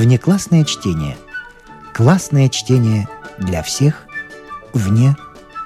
Внеклассное 0.00 0.64
чтение. 0.64 1.18
Классное 1.92 2.48
чтение 2.48 3.06
для 3.36 3.62
всех 3.62 4.06
вне 4.72 5.14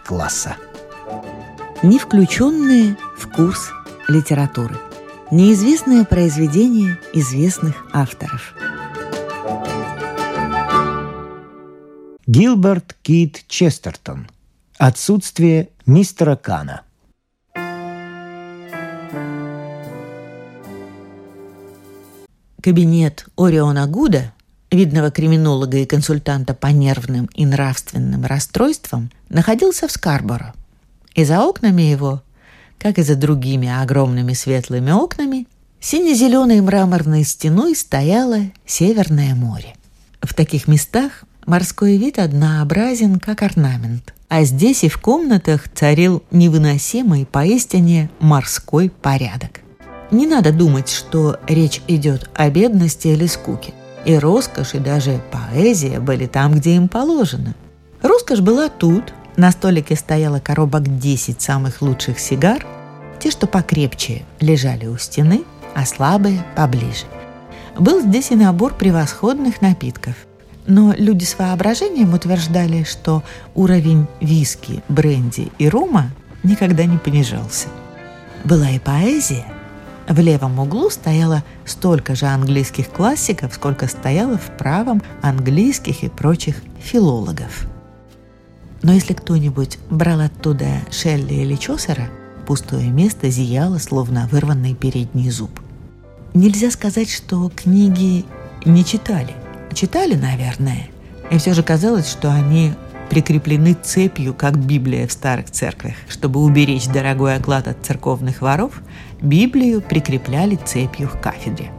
класса. 0.04 0.56
Не 1.84 2.00
включенные 2.00 2.96
в 3.16 3.30
курс 3.30 3.70
литературы. 4.08 4.74
Неизвестное 5.30 6.04
произведение 6.04 6.98
известных 7.12 7.76
авторов. 7.92 8.56
Гилберт 12.26 12.96
Кит 13.02 13.44
Честертон. 13.46 14.26
Отсутствие 14.78 15.68
мистера 15.86 16.34
Кана. 16.34 16.82
Кабинет 22.64 23.26
Ориона 23.36 23.86
Гуда, 23.86 24.32
видного 24.74 25.10
криминолога 25.10 25.78
и 25.78 25.86
консультанта 25.86 26.54
по 26.54 26.68
нервным 26.68 27.28
и 27.34 27.46
нравственным 27.46 28.24
расстройствам, 28.24 29.10
находился 29.28 29.88
в 29.88 29.92
Скарборо. 29.92 30.54
И 31.14 31.24
за 31.24 31.42
окнами 31.42 31.82
его, 31.82 32.22
как 32.78 32.98
и 32.98 33.02
за 33.02 33.14
другими 33.16 33.68
огромными 33.68 34.32
светлыми 34.32 34.90
окнами, 34.90 35.46
сине-зеленой 35.80 36.60
мраморной 36.60 37.24
стеной 37.24 37.76
стояло 37.76 38.40
Северное 38.66 39.34
море. 39.34 39.74
В 40.22 40.34
таких 40.34 40.68
местах 40.68 41.24
морской 41.46 41.96
вид 41.96 42.18
однообразен, 42.18 43.20
как 43.20 43.42
орнамент, 43.42 44.14
а 44.28 44.44
здесь 44.44 44.84
и 44.84 44.88
в 44.88 44.98
комнатах 44.98 45.68
царил 45.72 46.22
невыносимый 46.30 47.26
поистине 47.26 48.10
морской 48.18 48.90
порядок. 48.90 49.60
Не 50.10 50.26
надо 50.26 50.52
думать, 50.52 50.88
что 50.88 51.38
речь 51.48 51.80
идет 51.88 52.30
о 52.34 52.48
бедности 52.50 53.08
или 53.08 53.26
скуке. 53.26 53.74
И 54.04 54.16
роскошь, 54.18 54.74
и 54.74 54.78
даже 54.78 55.20
поэзия 55.30 55.98
были 55.98 56.26
там, 56.26 56.54
где 56.54 56.76
им 56.76 56.88
положено. 56.88 57.54
Роскошь 58.02 58.40
была 58.40 58.68
тут. 58.68 59.14
На 59.36 59.50
столике 59.50 59.96
стояла 59.96 60.38
коробок 60.40 60.98
10 60.98 61.40
самых 61.40 61.82
лучших 61.82 62.18
сигар. 62.18 62.64
Те, 63.18 63.30
что 63.30 63.46
покрепче, 63.46 64.24
лежали 64.40 64.86
у 64.86 64.98
стены, 64.98 65.44
а 65.74 65.86
слабые– 65.86 66.44
поближе. 66.56 67.06
Был 67.78 68.00
здесь 68.00 68.30
и 68.30 68.36
набор 68.36 68.74
превосходных 68.74 69.60
напитков. 69.60 70.14
Но 70.66 70.94
люди 70.96 71.24
с 71.24 71.38
воображением 71.38 72.14
утверждали, 72.14 72.84
что 72.84 73.22
уровень 73.54 74.06
виски, 74.20 74.82
бренди 74.88 75.50
и 75.58 75.68
рома 75.68 76.10
никогда 76.42 76.84
не 76.84 76.98
понижался. 76.98 77.68
Была 78.44 78.70
и 78.70 78.78
поэзия, 78.78 79.46
в 80.08 80.18
левом 80.18 80.58
углу 80.58 80.90
стояло 80.90 81.42
столько 81.64 82.14
же 82.14 82.26
английских 82.26 82.90
классиков, 82.90 83.54
сколько 83.54 83.86
стояло 83.88 84.36
в 84.36 84.56
правом 84.56 85.02
английских 85.22 86.02
и 86.02 86.08
прочих 86.08 86.56
филологов. 86.78 87.66
Но 88.82 88.92
если 88.92 89.14
кто-нибудь 89.14 89.78
брал 89.90 90.20
оттуда 90.20 90.66
Шелли 90.90 91.34
или 91.34 91.54
Чосера, 91.56 92.08
пустое 92.46 92.90
место 92.90 93.30
зияло, 93.30 93.78
словно 93.78 94.28
вырванный 94.30 94.74
передний 94.74 95.30
зуб. 95.30 95.60
Нельзя 96.34 96.70
сказать, 96.70 97.10
что 97.10 97.50
книги 97.54 98.26
не 98.66 98.84
читали. 98.84 99.34
Читали, 99.72 100.14
наверное, 100.14 100.88
и 101.30 101.38
все 101.38 101.54
же 101.54 101.62
казалось, 101.62 102.10
что 102.10 102.30
они 102.30 102.74
прикреплены 103.14 103.74
цепью, 103.80 104.34
как 104.34 104.58
Библия 104.58 105.06
в 105.06 105.12
старых 105.12 105.48
церквях. 105.48 105.94
Чтобы 106.08 106.40
уберечь 106.40 106.88
дорогой 106.88 107.36
оклад 107.36 107.68
от 107.68 107.86
церковных 107.86 108.42
воров, 108.42 108.82
Библию 109.22 109.80
прикрепляли 109.80 110.56
цепью 110.56 111.08
к 111.08 111.20
кафедре. 111.20 111.70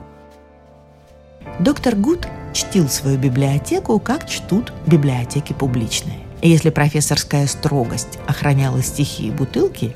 Доктор 1.60 1.96
Гуд 1.96 2.26
чтил 2.54 2.88
свою 2.88 3.18
библиотеку, 3.18 4.00
как 4.00 4.30
чтут 4.30 4.72
библиотеки 4.88 5.52
публичные. 5.52 6.20
И 6.42 6.50
если 6.50 6.70
профессорская 6.70 7.48
строгость 7.48 8.18
охраняла 8.28 8.82
стихи 8.82 9.28
и 9.28 9.32
бутылки, 9.32 9.94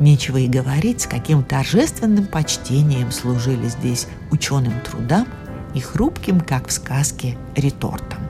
нечего 0.00 0.38
и 0.38 0.48
говорить, 0.48 1.02
с 1.02 1.06
каким 1.06 1.44
торжественным 1.44 2.24
почтением 2.24 3.12
служили 3.12 3.68
здесь 3.68 4.06
ученым 4.30 4.72
трудам 4.80 5.26
и 5.74 5.80
хрупким, 5.80 6.40
как 6.40 6.68
в 6.68 6.72
сказке, 6.72 7.36
ретортом. 7.56 8.21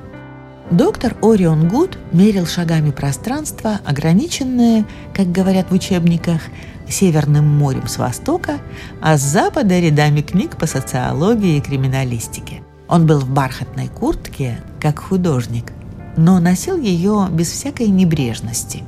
Доктор 0.71 1.17
Орион 1.23 1.69
Гуд 1.69 1.99
мерил 2.12 2.47
шагами 2.47 2.91
пространство, 2.91 3.81
ограниченное, 3.84 4.87
как 5.15 5.31
говорят 5.31 5.71
в 5.71 5.75
учебниках, 5.75 6.41
Северным 6.89 7.47
морем 7.47 7.89
с 7.89 7.97
востока, 7.97 8.59
а 9.00 9.17
с 9.17 9.23
запада 9.23 9.78
рядами 9.78 10.21
книг 10.21 10.56
по 10.56 10.67
социологии 10.67 11.56
и 11.56 11.61
криминалистике. 11.61 12.62
Он 12.89 13.06
был 13.06 13.21
в 13.21 13.31
бархатной 13.31 13.89
куртке, 13.89 14.61
как 14.81 14.99
художник, 14.99 15.73
но 16.17 16.39
носил 16.39 16.77
ее 16.77 17.29
без 17.31 17.50
всякой 17.50 17.89
небрежности. 17.89 18.83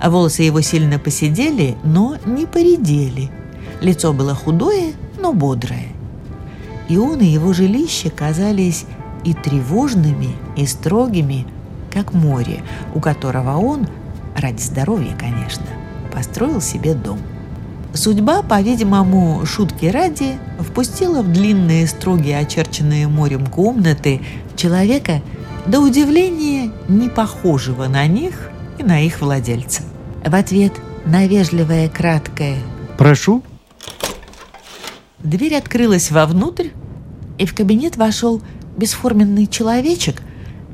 А 0.00 0.08
волосы 0.08 0.42
его 0.44 0.62
сильно 0.62 0.98
посидели, 0.98 1.76
но 1.84 2.16
не 2.24 2.46
поредели. 2.46 3.30
Лицо 3.82 4.14
было 4.14 4.34
худое, 4.34 4.94
но 5.18 5.34
бодрое. 5.34 5.88
И 6.88 6.96
он 6.96 7.20
и 7.20 7.26
его 7.26 7.52
жилище 7.52 8.08
казались 8.08 8.86
и 9.24 9.34
тревожными, 9.34 10.36
и 10.56 10.66
строгими, 10.66 11.46
как 11.92 12.12
море, 12.12 12.62
у 12.94 13.00
которого 13.00 13.56
он, 13.58 13.86
ради 14.36 14.60
здоровья, 14.60 15.14
конечно, 15.18 15.66
построил 16.12 16.60
себе 16.60 16.94
дом. 16.94 17.18
Судьба, 17.92 18.42
по-видимому, 18.42 19.44
шутки 19.46 19.86
ради, 19.86 20.38
впустила 20.60 21.22
в 21.22 21.32
длинные, 21.32 21.88
строгие, 21.88 22.38
очерченные 22.38 23.08
морем 23.08 23.46
комнаты 23.46 24.20
человека, 24.54 25.22
до 25.66 25.80
удивления 25.80 26.70
не 26.88 27.08
похожего 27.08 27.86
на 27.86 28.06
них 28.06 28.50
и 28.78 28.82
на 28.82 29.04
их 29.04 29.20
владельца. 29.20 29.82
В 30.24 30.34
ответ 30.34 30.72
на 31.04 31.26
вежливое 31.26 31.88
краткое 31.88 32.58
«Прошу» 32.96 33.42
дверь 35.18 35.56
открылась 35.56 36.10
вовнутрь, 36.10 36.68
и 37.38 37.46
в 37.46 37.54
кабинет 37.54 37.96
вошел 37.96 38.40
бесформенный 38.80 39.46
человечек, 39.46 40.22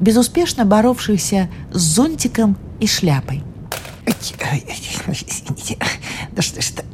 безуспешно 0.00 0.64
боровшийся 0.64 1.50
с 1.72 1.80
зонтиком 1.80 2.56
и 2.80 2.86
шляпой. 2.86 3.42
Извините, 4.06 5.76
да 6.30 6.40
что 6.40 6.62
ж 6.62 6.70
это? 6.70 6.84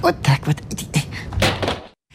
Вот 0.00 0.16
так 0.22 0.46
вот. 0.46 0.56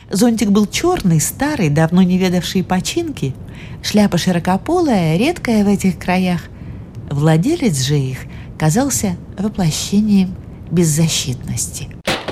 Зонтик 0.09 0.49
был 0.49 0.65
черный, 0.67 1.19
старый, 1.19 1.69
давно 1.69 2.01
не 2.01 2.17
ведавший 2.17 2.63
починки. 2.63 3.35
Шляпа 3.83 4.17
широкополая, 4.17 5.17
редкая 5.17 5.65
в 5.65 5.67
этих 5.67 5.99
краях. 5.99 6.43
Владелец 7.11 7.81
же 7.81 7.99
их 7.99 8.19
казался 8.57 9.17
воплощением 9.37 10.33
беззащитности. 10.71 11.89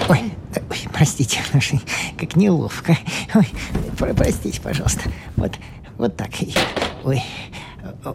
Ой, 0.08 0.32
ой 0.70 0.78
простите, 0.94 1.40
как 2.18 2.36
неловко. 2.36 2.98
Ой, 3.34 3.48
простите, 4.16 4.62
пожалуйста. 4.62 5.02
Вот, 5.36 5.54
вот 5.98 6.16
так. 6.16 6.30
Ой, 7.04 7.22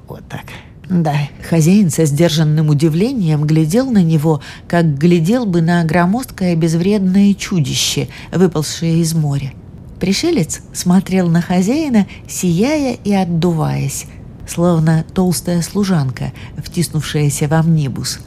вот 0.09 0.29
так. 0.29 0.45
Да. 0.89 1.15
Хозяин 1.49 1.91
со 1.91 2.05
сдержанным 2.05 2.69
удивлением 2.69 3.45
глядел 3.45 3.91
на 3.91 4.03
него, 4.03 4.43
как 4.67 4.99
глядел 4.99 5.47
бы 5.47 5.63
на 5.63 5.85
громоздкое 5.85 6.57
безвредное 6.57 7.33
чудище, 7.35 8.09
выползшее 8.33 8.99
из 8.99 9.15
моря. 9.15 9.53
Пришелец 10.01 10.61
смотрел 10.73 11.29
на 11.29 11.43
хозяина, 11.43 12.07
сияя 12.27 12.95
и 12.95 13.13
отдуваясь, 13.13 14.07
словно 14.49 15.05
толстая 15.15 15.63
служанка, 15.63 16.33
втиснувшаяся 16.57 17.47
в 17.47 17.53
амнибус. 17.53 18.19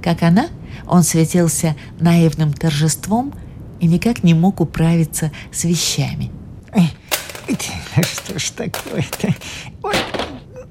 Как 0.00 0.22
она, 0.22 0.46
он 0.86 1.02
светился 1.02 1.74
наивным 1.98 2.52
торжеством 2.52 3.32
и 3.80 3.86
никак 3.86 4.22
не 4.22 4.34
мог 4.34 4.60
управиться 4.60 5.32
с 5.52 5.64
вещами. 5.64 6.30
Что 8.02 8.38
ж 8.38 8.50
такое-то? 8.50 9.34
Вот, 9.82 9.96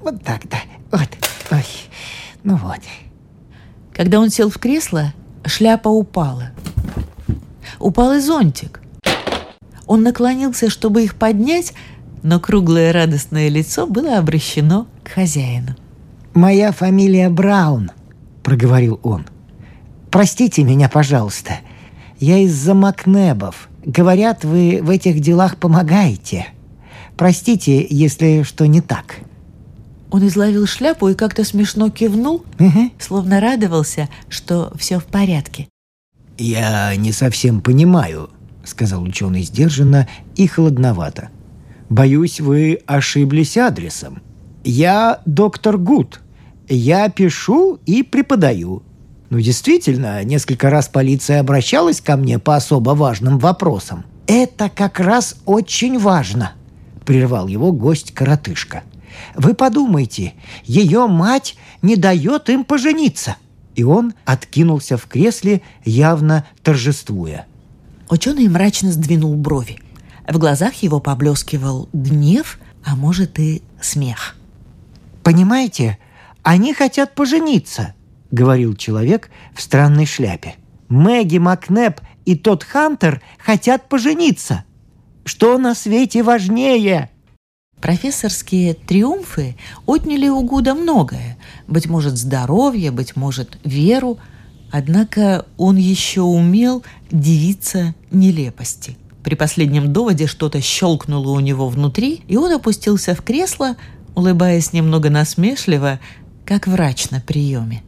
вот 0.02 0.22
так-то. 0.22 0.58
Вот. 0.90 1.08
Ой. 1.50 1.64
Ну 2.44 2.56
вот. 2.56 2.80
Когда 3.92 4.20
он 4.20 4.30
сел 4.30 4.50
в 4.50 4.58
кресло, 4.58 5.14
шляпа 5.44 5.88
упала. 5.88 6.50
Упал 7.78 8.14
и 8.14 8.20
зонтик. 8.20 8.80
Он 9.86 10.02
наклонился, 10.02 10.68
чтобы 10.68 11.04
их 11.04 11.16
поднять, 11.16 11.72
но 12.22 12.40
круглое 12.40 12.92
радостное 12.92 13.48
лицо 13.48 13.86
было 13.86 14.18
обращено 14.18 14.86
к 15.02 15.08
хозяину. 15.08 15.76
«Моя 16.34 16.72
фамилия 16.72 17.30
Браун»,— 17.30 17.90
проговорил 18.42 19.00
он. 19.02 19.26
«Простите 20.10 20.62
меня, 20.62 20.88
пожалуйста. 20.88 21.58
Я 22.18 22.38
из-за 22.38 22.74
Макнебов. 22.74 23.68
Говорят, 23.84 24.44
вы 24.44 24.80
в 24.82 24.90
этих 24.90 25.20
делах 25.20 25.56
помогаете. 25.58 26.48
Простите, 27.16 27.86
если 27.88 28.42
что 28.42 28.66
не 28.66 28.80
так». 28.80 29.16
Он 30.10 30.26
изловил 30.26 30.66
шляпу 30.66 31.08
и 31.08 31.14
как-то 31.14 31.44
смешно 31.44 31.90
кивнул, 31.90 32.44
Угу. 32.58 32.90
словно 32.98 33.40
радовался, 33.40 34.08
что 34.28 34.72
все 34.78 34.98
в 34.98 35.04
порядке. 35.04 35.68
«Я 36.38 36.94
не 36.96 37.12
совсем 37.12 37.60
понимаю»,— 37.60 38.30
сказал 38.64 39.02
ученый 39.02 39.42
сдержанно 39.42 40.08
и 40.36 40.46
холодновато. 40.46 41.30
Боюсь, 41.88 42.40
вы 42.40 42.80
ошиблись 42.86 43.56
адресом. 43.56 44.20
Я 44.64 45.20
доктор 45.24 45.78
Гуд. 45.78 46.20
Я 46.68 47.08
пишу 47.08 47.78
и 47.86 48.02
преподаю. 48.02 48.82
Ну, 49.36 49.42
действительно, 49.42 50.24
несколько 50.24 50.70
раз 50.70 50.88
полиция 50.88 51.40
обращалась 51.40 52.00
ко 52.00 52.16
мне 52.16 52.38
по 52.38 52.56
особо 52.56 52.92
важным 52.92 53.38
вопросам. 53.38 54.06
Это 54.26 54.70
как 54.70 54.98
раз 54.98 55.36
очень 55.44 55.98
важно, 55.98 56.52
прервал 57.04 57.46
его 57.46 57.70
гость-коротышка. 57.70 58.82
Вы 59.34 59.52
подумайте, 59.52 60.32
ее 60.64 61.06
мать 61.06 61.56
не 61.82 61.96
дает 61.96 62.48
им 62.48 62.64
пожениться. 62.64 63.36
И 63.74 63.84
он 63.84 64.14
откинулся 64.24 64.96
в 64.96 65.04
кресле, 65.04 65.60
явно 65.84 66.46
торжествуя. 66.62 67.44
Ученый 68.08 68.48
мрачно 68.48 68.90
сдвинул 68.90 69.34
брови. 69.34 69.80
В 70.26 70.38
глазах 70.38 70.76
его 70.76 70.98
поблескивал 70.98 71.90
гнев, 71.92 72.58
а 72.86 72.96
может 72.96 73.38
и 73.38 73.60
смех. 73.82 74.34
«Понимаете, 75.22 75.98
они 76.42 76.72
хотят 76.72 77.14
пожениться»,— 77.14 77.92
говорил 78.30 78.74
человек 78.74 79.30
в 79.54 79.60
странной 79.60 80.06
шляпе. 80.06 80.54
«Мэгги 80.88 81.38
Макнеп 81.38 82.00
и 82.24 82.36
тот 82.36 82.64
Хантер 82.64 83.22
хотят 83.38 83.88
пожениться. 83.88 84.64
Что 85.24 85.58
на 85.58 85.74
свете 85.74 86.22
важнее?» 86.22 87.10
Профессорские 87.80 88.74
триумфы 88.74 89.56
отняли 89.84 90.28
у 90.28 90.42
Гуда 90.42 90.74
многое. 90.74 91.36
Быть 91.68 91.86
может, 91.86 92.16
здоровье, 92.16 92.90
быть 92.90 93.16
может, 93.16 93.58
веру. 93.64 94.18
Однако 94.72 95.46
он 95.56 95.76
еще 95.76 96.22
умел 96.22 96.82
дивиться 97.10 97.94
нелепости. 98.10 98.96
При 99.22 99.34
последнем 99.34 99.92
доводе 99.92 100.26
что-то 100.26 100.60
щелкнуло 100.60 101.32
у 101.32 101.40
него 101.40 101.68
внутри, 101.68 102.22
и 102.28 102.36
он 102.36 102.52
опустился 102.52 103.14
в 103.14 103.22
кресло, 103.22 103.76
улыбаясь 104.14 104.72
немного 104.72 105.10
насмешливо, 105.10 106.00
как 106.44 106.66
врач 106.66 107.10
на 107.10 107.20
приеме. 107.20 107.82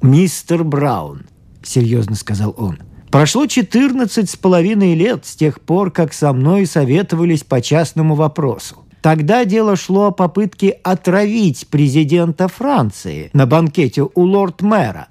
«Мистер 0.00 0.62
Браун»,— 0.62 1.26
серьезно 1.62 2.14
сказал 2.14 2.54
он,— 2.56 2.78
«прошло 3.10 3.46
четырнадцать 3.46 4.30
с 4.30 4.36
половиной 4.36 4.94
лет 4.94 5.26
с 5.26 5.34
тех 5.34 5.60
пор, 5.60 5.90
как 5.90 6.12
со 6.12 6.32
мной 6.32 6.66
советовались 6.66 7.42
по 7.42 7.60
частному 7.60 8.14
вопросу. 8.14 8.84
Тогда 9.02 9.44
дело 9.44 9.74
шло 9.74 10.06
о 10.06 10.10
попытке 10.12 10.70
отравить 10.70 11.66
президента 11.68 12.46
Франции 12.46 13.30
на 13.32 13.46
банкете 13.46 14.02
у 14.02 14.22
лорд-мэра. 14.22 15.08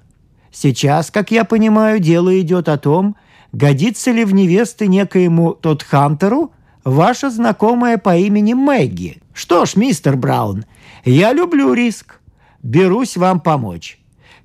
Сейчас, 0.50 1.10
как 1.10 1.30
я 1.30 1.44
понимаю, 1.44 2.00
дело 2.00 2.40
идет 2.40 2.70
о 2.70 2.78
том, 2.78 3.16
годится 3.52 4.10
ли 4.10 4.24
в 4.24 4.32
невесты 4.32 4.86
некоему 4.86 5.52
тот 5.52 5.82
Хантеру 5.82 6.52
ваша 6.84 7.30
знакомая 7.30 7.98
по 7.98 8.16
имени 8.16 8.54
Мэгги. 8.54 9.22
Что 9.34 9.66
ж, 9.66 9.76
мистер 9.76 10.16
Браун, 10.16 10.64
я 11.04 11.32
люблю 11.32 11.74
риск. 11.74 12.20
Берусь 12.62 13.16
вам 13.16 13.40
помочь. 13.40 13.97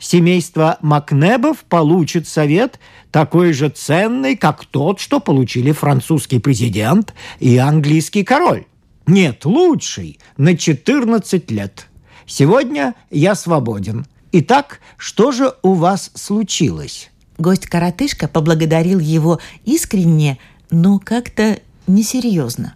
Семейство 0.04 0.80
Макнебов 0.82 1.64
получит 1.64 2.28
совет 2.28 2.78
такой 3.10 3.54
же 3.54 3.70
ценный, 3.70 4.36
как 4.36 4.66
тот, 4.66 5.00
что 5.00 5.22
получили 5.22 5.72
французский 5.72 6.40
президент 6.40 7.14
и 7.40 7.56
английский 7.56 8.26
король. 8.26 8.66
Нет, 9.08 9.46
лучший, 9.46 10.20
на 10.36 10.58
14 10.58 11.50
лет. 11.52 11.88
Сегодня 12.26 12.96
я 13.12 13.34
свободен. 13.34 14.06
Итак, 14.34 14.82
что 14.98 15.32
же 15.32 15.54
у 15.62 15.74
вас 15.74 16.12
случилось?» 16.16 17.10
Гость-коротышка 17.38 18.28
поблагодарил 18.28 19.00
его 19.00 19.40
искренне, 19.64 20.38
но 20.70 21.00
как-то 21.00 21.60
несерьезно. 21.88 22.76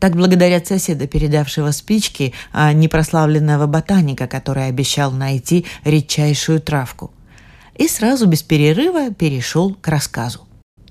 Так 0.00 0.16
благодарят 0.16 0.66
соседа, 0.66 1.06
передавшего 1.06 1.70
спички, 1.72 2.32
а 2.52 2.72
не 2.72 2.88
прославленного 2.88 3.66
ботаника, 3.66 4.26
который 4.26 4.66
обещал 4.66 5.12
найти 5.12 5.66
редчайшую 5.84 6.60
травку. 6.60 7.12
И 7.76 7.86
сразу 7.86 8.26
без 8.26 8.42
перерыва 8.42 9.12
перешел 9.12 9.74
к 9.74 9.86
рассказу. 9.88 10.40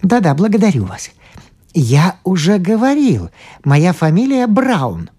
«Да-да, 0.04 0.36
благодарю 0.36 0.86
вас. 0.86 1.10
Я 1.74 2.18
уже 2.24 2.60
говорил, 2.60 3.32
моя 3.64 3.94
фамилия 3.94 4.46
Браун. 4.46 5.10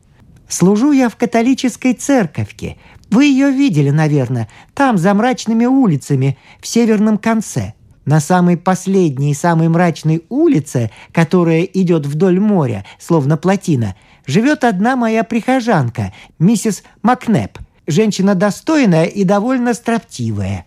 Служу 0.48 0.92
я 0.92 1.08
в 1.08 1.16
католической 1.16 1.92
церковке. 1.92 2.76
Вы 3.10 3.24
ее 3.24 3.50
видели, 3.50 3.90
наверное, 3.90 4.48
там, 4.74 4.98
за 4.98 5.12
мрачными 5.14 5.66
улицами, 5.66 6.38
в 6.60 6.66
северном 6.66 7.18
конце. 7.18 7.74
На 8.04 8.20
самой 8.20 8.56
последней 8.56 9.32
и 9.32 9.34
самой 9.34 9.68
мрачной 9.68 10.24
улице, 10.28 10.90
которая 11.12 11.62
идет 11.62 12.06
вдоль 12.06 12.40
моря, 12.40 12.84
словно 12.98 13.36
плотина, 13.36 13.94
живет 14.26 14.64
одна 14.64 14.96
моя 14.96 15.22
прихожанка, 15.22 16.12
миссис 16.38 16.82
Макнеп, 17.02 17.58
женщина 17.86 18.34
достойная 18.34 19.04
и 19.04 19.24
довольно 19.24 19.74
строптивая. 19.74 20.64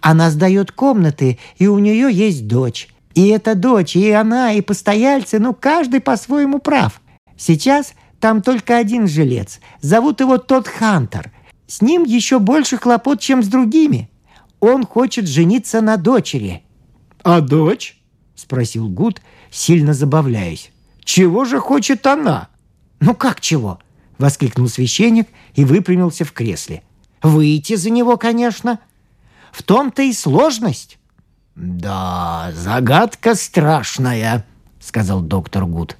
Она 0.00 0.30
сдает 0.30 0.72
комнаты, 0.72 1.38
и 1.56 1.66
у 1.66 1.78
нее 1.78 2.08
есть 2.12 2.46
дочь. 2.46 2.88
И 3.14 3.28
эта 3.28 3.54
дочь, 3.54 3.96
и 3.96 4.10
она, 4.10 4.52
и 4.52 4.60
постояльцы, 4.60 5.38
ну, 5.38 5.54
каждый 5.54 6.00
по-своему 6.00 6.58
прав. 6.58 7.00
Сейчас 7.36 7.94
там 8.20 8.42
только 8.42 8.76
один 8.76 9.06
жилец. 9.06 9.60
Зовут 9.80 10.20
его 10.20 10.38
тот 10.38 10.68
Хантер. 10.68 11.32
С 11.66 11.82
ним 11.82 12.04
еще 12.04 12.38
больше 12.38 12.76
хлопот, 12.76 13.20
чем 13.20 13.42
с 13.42 13.48
другими. 13.48 14.10
Он 14.60 14.86
хочет 14.86 15.26
жениться 15.26 15.80
на 15.80 15.96
дочери. 15.96 16.62
«А 17.22 17.40
дочь?»– 17.40 17.98
спросил 18.34 18.88
Гуд, 18.88 19.20
сильно 19.50 19.94
забавляясь. 19.94 20.70
«Чего 21.04 21.44
же 21.44 21.58
хочет 21.58 22.06
она?» 22.06 22.48
«Ну 23.00 23.14
как 23.14 23.40
чего?»– 23.40 23.80
воскликнул 24.18 24.68
священник 24.68 25.28
и 25.54 25.64
выпрямился 25.64 26.24
в 26.24 26.32
кресле. 26.32 26.82
«Выйти 27.22 27.76
за 27.76 27.90
него, 27.90 28.16
конечно. 28.16 28.80
В 29.52 29.62
том-то 29.62 30.02
и 30.02 30.12
сложность». 30.12 30.98
«Да, 31.54 32.50
загадка 32.54 33.34
страшная»,— 33.34 34.46
сказал 34.80 35.20
доктор 35.20 35.66
Гуд. 35.66 35.96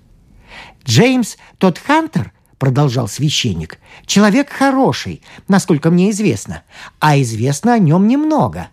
«Джеймс, 0.85 1.37
тот 1.59 1.79
Хантер,— 1.79 2.33
продолжал 2.59 3.09
священник,— 3.09 3.79
человек 4.07 4.51
хороший, 4.51 5.23
насколько 5.49 5.91
мне 5.91 6.11
известно, 6.11 6.63
а 7.01 7.21
известно 7.21 7.75
о 7.75 7.79
нем 7.79 8.09
немного. 8.09 8.69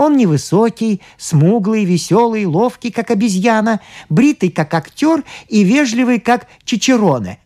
Он 0.00 0.16
невысокий, 0.16 1.02
смуглый, 1.18 1.84
веселый, 1.84 2.46
ловкий, 2.46 2.90
как 2.90 3.10
обезьяна, 3.10 3.80
бритый, 4.08 4.48
как 4.48 4.72
актер 4.72 5.24
и 5.46 5.62
вежливый, 5.62 6.20
как 6.20 6.46
чичероне. 6.64 7.38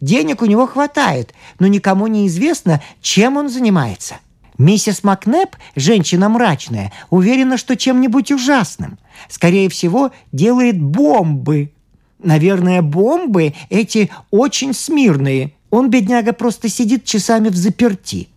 Денег 0.00 0.40
у 0.40 0.46
него 0.46 0.68
хватает, 0.68 1.34
но 1.58 1.66
никому 1.66 2.06
не 2.06 2.28
известно, 2.28 2.80
чем 3.00 3.36
он 3.36 3.48
занимается. 3.48 4.18
Миссис 4.56 5.02
Макнеп, 5.02 5.56
женщина 5.74 6.28
мрачная, 6.28 6.92
уверена, 7.10 7.56
что 7.56 7.76
чем-нибудь 7.76 8.30
ужасным. 8.30 9.00
Скорее 9.28 9.68
всего, 9.68 10.12
делает 10.30 10.80
бомбы. 10.80 11.72
Наверное, 12.20 12.82
бомбы 12.82 13.52
эти 13.68 14.10
очень 14.30 14.74
смирные. 14.74 15.54
Он, 15.70 15.90
бедняга, 15.90 16.32
просто 16.32 16.68
сидит 16.68 17.04
часами 17.04 17.48
в 17.48 17.56
заперти. 17.56 18.28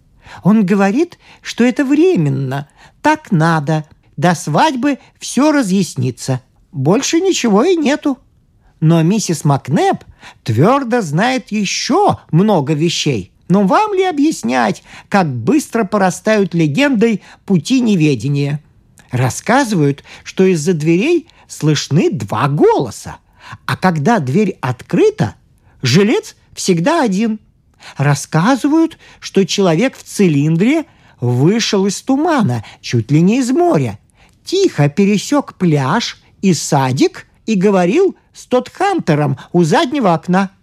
Он 0.44 0.66
говорит, 0.66 1.20
что 1.42 1.64
это 1.64 1.86
временно. 1.86 2.68
Так 3.02 3.32
надо. 3.32 3.86
До 4.18 4.36
свадьбы 4.36 5.00
все 5.20 5.52
разъяснится. 5.52 6.42
Больше 6.72 7.20
ничего 7.22 7.64
и 7.64 7.76
нету. 7.76 8.18
Но 8.80 9.02
миссис 9.02 9.44
Макнеп 9.44 10.04
твердо 10.44 11.02
знает 11.02 11.52
еще 11.52 12.20
много 12.32 12.74
вещей– 12.74 13.32
но 13.50 13.64
вам 13.64 13.96
ли 13.96 14.04
объяснять, 14.04 14.84
как 15.10 15.28
быстро 15.28 15.84
порастают 15.84 16.54
легендой 16.54 17.24
пути 17.46 17.82
неведения? 17.82 18.62
Рассказывают, 19.10 20.04
что 20.24 20.46
из-за 20.46 20.74
дверей 20.74 21.28
слышны 21.48 22.12
два 22.12 22.48
голоса, 22.48 23.18
а 23.66 23.76
когда 23.76 24.20
дверь 24.20 24.58
открыта, 24.62 25.34
жилец 25.82 26.36
всегда 26.54 27.04
один. 27.04 27.40
Рассказывают, 27.98 29.00
что 29.20 29.46
человек 29.48 29.98
в 29.98 30.04
цилиндре 30.04 30.86
вышел 31.20 31.86
из 31.86 32.02
тумана, 32.02 32.64
чуть 32.82 33.12
ли 33.12 33.22
не 33.22 33.40
из 33.40 33.52
моря, 33.52 34.00
тихо 34.44 34.90
пересек 34.90 35.56
пляж 35.56 36.22
и 36.42 36.54
садик 36.54 37.28
и 37.46 37.56
говорил 37.56 38.16
с 38.34 38.46
тот 38.46 38.70
Хантером 38.70 39.38
у 39.52 39.64
заднего 39.64 40.14
окна– 40.14 40.52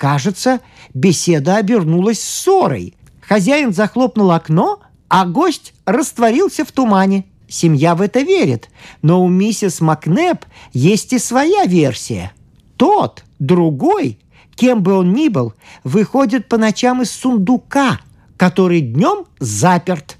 Кажется, 0.00 0.60
беседа 0.94 1.56
обернулась 1.56 2.22
ссорой. 2.22 2.94
Хозяин 3.20 3.74
захлопнул 3.74 4.30
окно, 4.30 4.80
а 5.08 5.26
гость 5.26 5.74
растворился 5.84 6.64
в 6.64 6.72
тумане. 6.72 7.26
Семья 7.50 7.94
в 7.94 8.00
это 8.00 8.20
верит, 8.20 8.70
но 9.02 9.22
у 9.22 9.28
миссис 9.28 9.82
Макнеп 9.82 10.46
есть 10.72 11.12
и 11.12 11.18
своя 11.18 11.66
версия. 11.66 12.32
Тот, 12.78 13.24
другой, 13.38 14.18
кем 14.56 14.82
бы 14.82 14.94
он 14.94 15.12
ни 15.12 15.28
был, 15.28 15.52
выходит 15.84 16.48
по 16.48 16.56
ночам 16.56 17.02
из 17.02 17.10
сундука, 17.10 18.00
который 18.40 18.80
днем 18.80 19.26
заперт. 19.38 20.16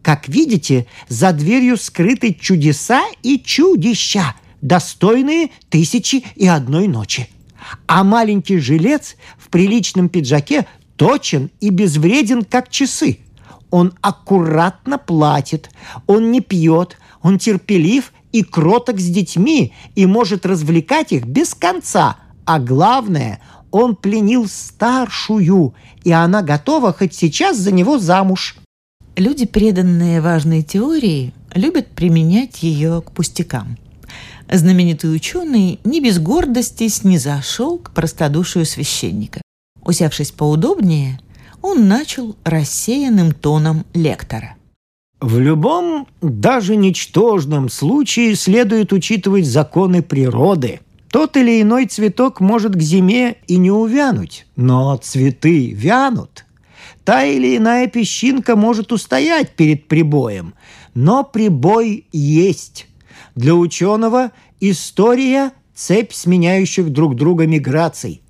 Как 0.00 0.28
видите, 0.28 0.86
за 1.08 1.32
дверью 1.32 1.76
скрыты 1.76 2.32
чудеса 2.32 3.02
и 3.24 3.36
чудища, 3.40 4.36
достойные 4.62 5.50
тысячи 5.70 6.24
и 6.36 6.46
одной 6.46 6.86
ночи. 6.86 7.28
а 7.88 8.04
маленький 8.04 8.58
жилец 8.58 9.16
в 9.36 9.48
приличном 9.48 10.08
пиджаке 10.08 10.68
точен 10.94 11.50
и 11.58 11.70
безвреден, 11.70 12.44
как 12.44 12.70
часы. 12.70 13.18
Он 13.70 13.92
аккуратно 14.02 14.96
платит, 14.96 15.70
он 16.06 16.30
не 16.30 16.40
пьет, 16.40 16.96
он 17.22 17.40
терпелив 17.40 18.12
и 18.30 18.44
кроток 18.44 19.00
с 19.00 19.08
детьми 19.08 19.72
и 19.96 20.06
может 20.06 20.46
развлекать 20.46 21.10
их 21.10 21.24
без 21.24 21.54
конца. 21.54 22.18
А 22.44 22.60
главное, 22.60 23.40
он 23.74 23.96
пленил 23.96 24.46
старшую, 24.46 25.74
и 26.04 26.12
она 26.12 26.42
готова 26.42 26.92
хоть 26.92 27.12
сейчас 27.12 27.56
за 27.56 27.72
него 27.72 27.98
замуж. 27.98 28.54
Люди, 29.16 29.46
преданные 29.46 30.20
важной 30.20 30.62
теории, 30.62 31.34
любят 31.54 31.88
применять 31.88 32.62
ее 32.62 33.02
к 33.04 33.10
пустякам. 33.10 33.76
Знаменитый 34.48 35.12
ученый 35.12 35.80
не 35.82 36.00
без 36.00 36.20
гордости 36.20 36.86
снизошел 36.86 37.78
к 37.78 37.90
простодушию 37.90 38.64
священника. 38.64 39.42
Усевшись 39.82 40.30
поудобнее, 40.30 41.18
он 41.60 41.88
начал 41.88 42.36
рассеянным 42.44 43.32
тоном 43.32 43.86
лектора. 43.92 44.54
В 45.20 45.40
любом, 45.40 46.06
даже 46.22 46.76
ничтожном 46.76 47.68
случае 47.68 48.36
следует 48.36 48.92
учитывать 48.92 49.46
законы 49.46 50.00
природы. 50.00 50.80
Тот 51.14 51.36
или 51.36 51.62
иной 51.62 51.86
цветок 51.86 52.40
может 52.40 52.74
к 52.74 52.80
зиме 52.80 53.36
и 53.46 53.56
не 53.56 53.70
увянуть, 53.70 54.46
но 54.56 54.96
цветы 54.96 55.70
вянут. 55.70 56.44
Та 57.04 57.22
или 57.22 57.56
иная 57.56 57.86
песчинка 57.86 58.56
может 58.56 58.90
устоять 58.90 59.52
перед 59.52 59.86
прибоем, 59.86 60.54
но 60.92 61.22
прибой 61.22 62.08
есть. 62.10 62.88
Для 63.36 63.54
ученого 63.54 64.32
история– 64.58 65.52
цепь 65.76 66.12
сменяющих 66.12 66.90
друг 66.90 67.14
друга 67.14 67.46
миграций. 67.46 68.20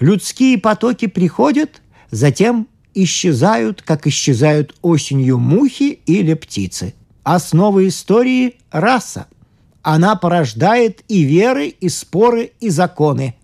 Людские 0.00 0.56
потоки 0.56 1.08
приходят, 1.08 1.82
затем 2.10 2.66
исчезают, 2.94 3.82
как 3.82 4.06
исчезают 4.06 4.74
осенью 4.80 5.36
мухи 5.36 6.00
или 6.06 6.32
птицы. 6.32 6.94
Основа 7.24 7.86
истории– 7.86 8.54
раса. 8.70 9.26
Она 9.82 10.16
порождает 10.16 11.02
и 11.08 11.22
веры, 11.22 11.66
и 11.68 11.88
споры, 11.88 12.52
и 12.60 12.68
законы. 12.68 13.34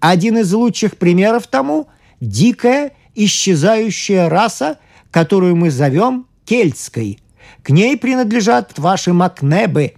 Один 0.00 0.38
из 0.38 0.52
лучших 0.52 0.96
примеров 0.96 1.46
тому– 1.46 1.88
дикая, 2.20 2.92
исчезающая 3.14 4.28
раса, 4.28 4.78
которую 5.10 5.56
мы 5.56 5.70
зовем 5.70 6.26
кельтской. 6.44 7.20
К 7.62 7.70
ней 7.70 7.96
принадлежат 7.96 8.78
ваши 8.78 9.12
макнебы. 9.12 9.94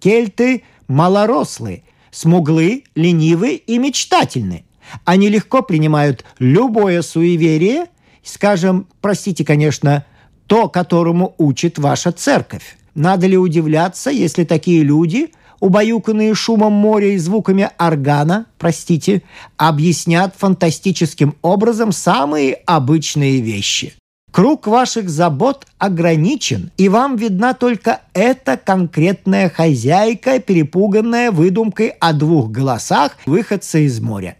Кельты 0.00 0.62
малорослые, 0.88 1.84
смуглы, 2.10 2.84
ленивы 2.94 3.54
и 3.54 3.78
мечтательны. 3.78 4.64
Они 5.04 5.28
легко 5.28 5.62
принимают 5.62 6.24
любое 6.38 7.02
суеверие, 7.02 7.86
скажем, 8.22 8.86
простите, 9.00 9.44
конечно, 9.44 10.04
то, 10.46 10.68
которому 10.68 11.34
учит 11.38 11.78
ваша 11.78 12.12
церковь. 12.12 12.76
Надо 12.96 13.26
ли 13.26 13.36
удивляться, 13.36 14.10
если 14.10 14.44
такие 14.44 14.82
люди, 14.82 15.30
убаюканные 15.60 16.34
шумом 16.34 16.72
моря 16.72 17.12
и 17.12 17.18
звуками 17.18 17.68
органа, 17.76 18.46
простите, 18.58 19.22
объяснят 19.58 20.34
фантастическим 20.34 21.36
образом 21.42 21.92
самые 21.92 22.54
обычные 22.64 23.42
вещи? 23.42 23.92
Круг 24.32 24.66
ваших 24.66 25.10
забот 25.10 25.66
ограничен, 25.76 26.70
и 26.78 26.88
вам 26.88 27.16
видна 27.16 27.52
только 27.52 28.00
эта 28.14 28.56
конкретная 28.56 29.50
хозяйка, 29.50 30.38
перепуганная 30.40 31.30
выдумкой 31.30 31.88
о 32.00 32.14
двух 32.14 32.50
голосах 32.50 33.18
выходца 33.26 33.78
из 33.78 34.00
моря. 34.00 34.38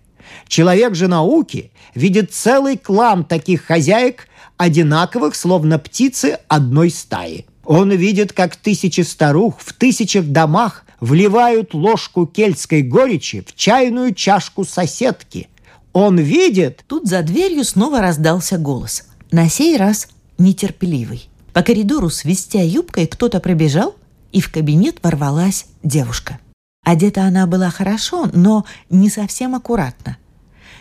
Человек 0.48 0.94
же 0.94 1.08
науки 1.08 1.72
видит 1.94 2.32
целый 2.32 2.78
клан 2.78 3.24
таких 3.24 3.64
хозяек, 3.64 4.28
одинаковых, 4.56 5.34
словно 5.34 5.78
птицы 5.78 6.38
одной 6.48 6.88
стаи. 6.88 7.44
Он 7.66 7.90
видит, 7.90 8.32
как 8.32 8.54
тысячи 8.54 9.00
старух 9.00 9.58
в 9.58 9.72
тысячах 9.72 10.26
домах 10.26 10.84
вливают 11.00 11.74
ложку 11.74 12.24
кельтской 12.24 12.82
горечи 12.82 13.44
в 13.46 13.54
чайную 13.56 14.14
чашку 14.14 14.64
соседки. 14.64 15.48
Он 15.92 16.16
видит... 16.18 16.84
Тут 16.86 17.08
за 17.08 17.22
дверью 17.22 17.64
снова 17.64 18.00
раздался 18.00 18.56
голос. 18.56 19.04
На 19.32 19.48
сей 19.48 19.76
раз 19.76 20.08
нетерпеливый. 20.38 21.28
По 21.52 21.62
коридору, 21.62 22.08
свистя 22.08 22.62
юбкой, 22.62 23.06
кто-то 23.08 23.40
пробежал, 23.40 23.96
и 24.30 24.40
в 24.40 24.52
кабинет 24.52 24.98
ворвалась 25.02 25.66
девушка. 25.82 26.38
Одета 26.84 27.22
она 27.24 27.46
была 27.46 27.70
хорошо, 27.70 28.30
но 28.32 28.64
не 28.90 29.10
совсем 29.10 29.56
аккуратно. 29.56 30.18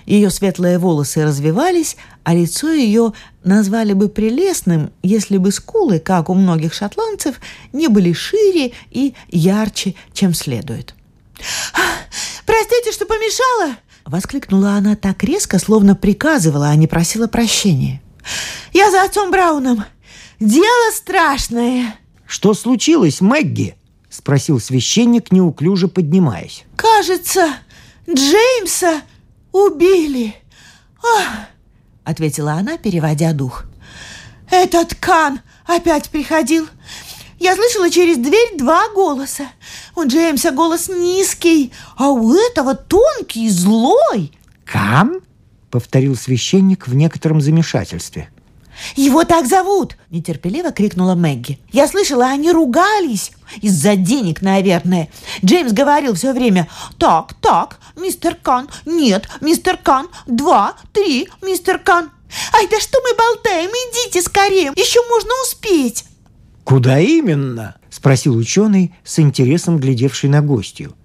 Ее 0.06 0.30
светлые 0.30 0.78
волосы 0.78 1.24
развивались, 1.24 1.98
а 2.24 2.34
лицо 2.34 2.72
ее 2.72 3.14
назвали 3.44 3.94
бы 3.94 4.08
прелестным, 4.08 4.92
если 5.02 5.38
бы 5.38 5.52
скулы, 5.52 6.00
как 6.00 6.30
у 6.30 6.36
многих 6.36 6.74
шотландцев, 6.74 7.36
не 7.74 7.88
были 7.88 8.14
шире 8.14 8.74
и 8.92 9.16
ярче, 9.30 9.96
чем 10.14 10.34
следует. 10.34 10.94
«Простите, 12.46 12.92
что 12.92 13.06
помешала!»— 13.06 13.78
воскликнула 14.06 14.72
она 14.72 14.96
так 14.96 15.24
резко, 15.24 15.58
словно 15.58 15.96
приказывала, 15.96 16.70
а 16.70 16.76
не 16.76 16.88
просила 16.88 17.28
прощения. 17.28 18.02
«Я 18.74 18.92
за 18.92 19.04
отцом 19.04 19.32
Брауном. 19.32 19.86
Дело 20.40 20.92
страшное!» 20.94 21.96
«Что 22.28 22.54
случилось, 22.54 23.22
Мэгги?»— 23.22 23.76
спросил 24.10 24.60
священник, 24.60 25.32
неуклюже 25.32 25.88
поднимаясь. 25.88 26.64
«Кажется, 26.76 27.56
Джеймса 28.08 29.02
убили!» 29.56 30.36
Ах! 31.02 31.48
ответила 32.04 32.54
она, 32.54 32.78
переводя 32.78 33.34
дух. 33.34 33.66
«Этот 34.50 34.96
Кан 34.96 35.42
опять 35.66 36.10
приходил. 36.10 36.68
Я 37.40 37.56
слышала 37.56 37.90
через 37.90 38.18
дверь 38.18 38.58
два 38.58 38.88
голоса. 38.94 39.48
У 39.96 40.04
Джеймса 40.06 40.52
голос 40.52 40.88
низкий, 40.88 41.74
а 41.98 42.10
у 42.12 42.34
этого 42.34 42.76
тонкий, 42.76 43.50
злой». 43.50 44.32
«Кан?»— 44.64 45.22
повторил 45.72 46.16
священник 46.16 46.88
в 46.88 46.96
некотором 46.96 47.42
замешательстве. 47.42 48.30
«Его 48.96 49.24
так 49.24 49.48
зовут!»– 49.48 49.98
нетерпеливо 50.10 50.72
крикнула 50.72 51.16
Мэгги. 51.16 51.60
«Я 51.72 51.88
слышала, 51.88 52.26
они 52.28 52.52
ругались. 52.52 53.32
Из-за 53.62 53.96
денег, 53.96 54.42
наверное. 54.42 55.10
Джеймс 55.44 55.72
говорил 55.72 56.16
все 56.16 56.34
время 56.34 56.68
«Так, 56.98 57.34
так, 57.36 57.80
мистер 57.96 58.36
Кан, 58.36 58.70
нет, 58.86 59.30
мистер 59.42 59.78
Кан, 59.78 60.08
два, 60.26 60.76
три, 60.94 61.30
мистер 61.42 61.80
Кан». 61.80 62.12
«Ай, 62.54 62.68
да 62.70 62.80
что 62.80 63.00
мы 63.02 63.16
болтаем? 63.16 63.70
Идите 63.70 64.22
скорее, 64.22 64.74
еще 64.76 65.00
можно 65.10 65.30
успеть!» 65.44 66.06
«Куда 66.64 67.00
именно?»– 67.00 67.76
спросил 67.90 68.36
ученый, 68.36 68.94
с 69.04 69.20
интересом 69.20 69.78
глядевший 69.78 70.30
на 70.30 70.42
гостью. 70.42 70.96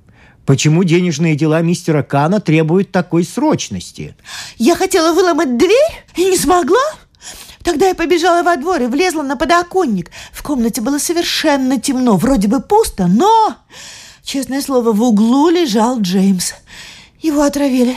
Почему 0.46 0.82
денежные 0.82 1.36
дела 1.36 1.60
мистера 1.60 2.02
Кана 2.02 2.40
требуют 2.40 2.90
такой 2.90 3.24
срочности? 3.24 4.16
Я 4.56 4.74
хотела 4.74 5.12
выломать 5.12 5.56
дверь 5.56 5.92
и 6.16 6.24
не 6.24 6.36
смогла. 6.36 6.80
Тогда 7.70 7.86
я 7.86 7.94
побежала 7.94 8.42
во 8.42 8.56
двор 8.56 8.82
и 8.82 8.86
влезла 8.86 9.22
на 9.22 9.36
подоконник. 9.36 10.10
В 10.32 10.42
комнате 10.42 10.80
было 10.80 10.98
совершенно 10.98 11.80
темно, 11.80 12.16
вроде 12.16 12.48
бы 12.48 12.58
пусто, 12.58 13.06
но, 13.06 13.54
честное 14.24 14.60
слово, 14.60 14.90
в 14.90 15.00
углу 15.00 15.50
лежал 15.50 16.00
Джеймс. 16.00 16.54
Его 17.20 17.42
отравили. 17.42 17.94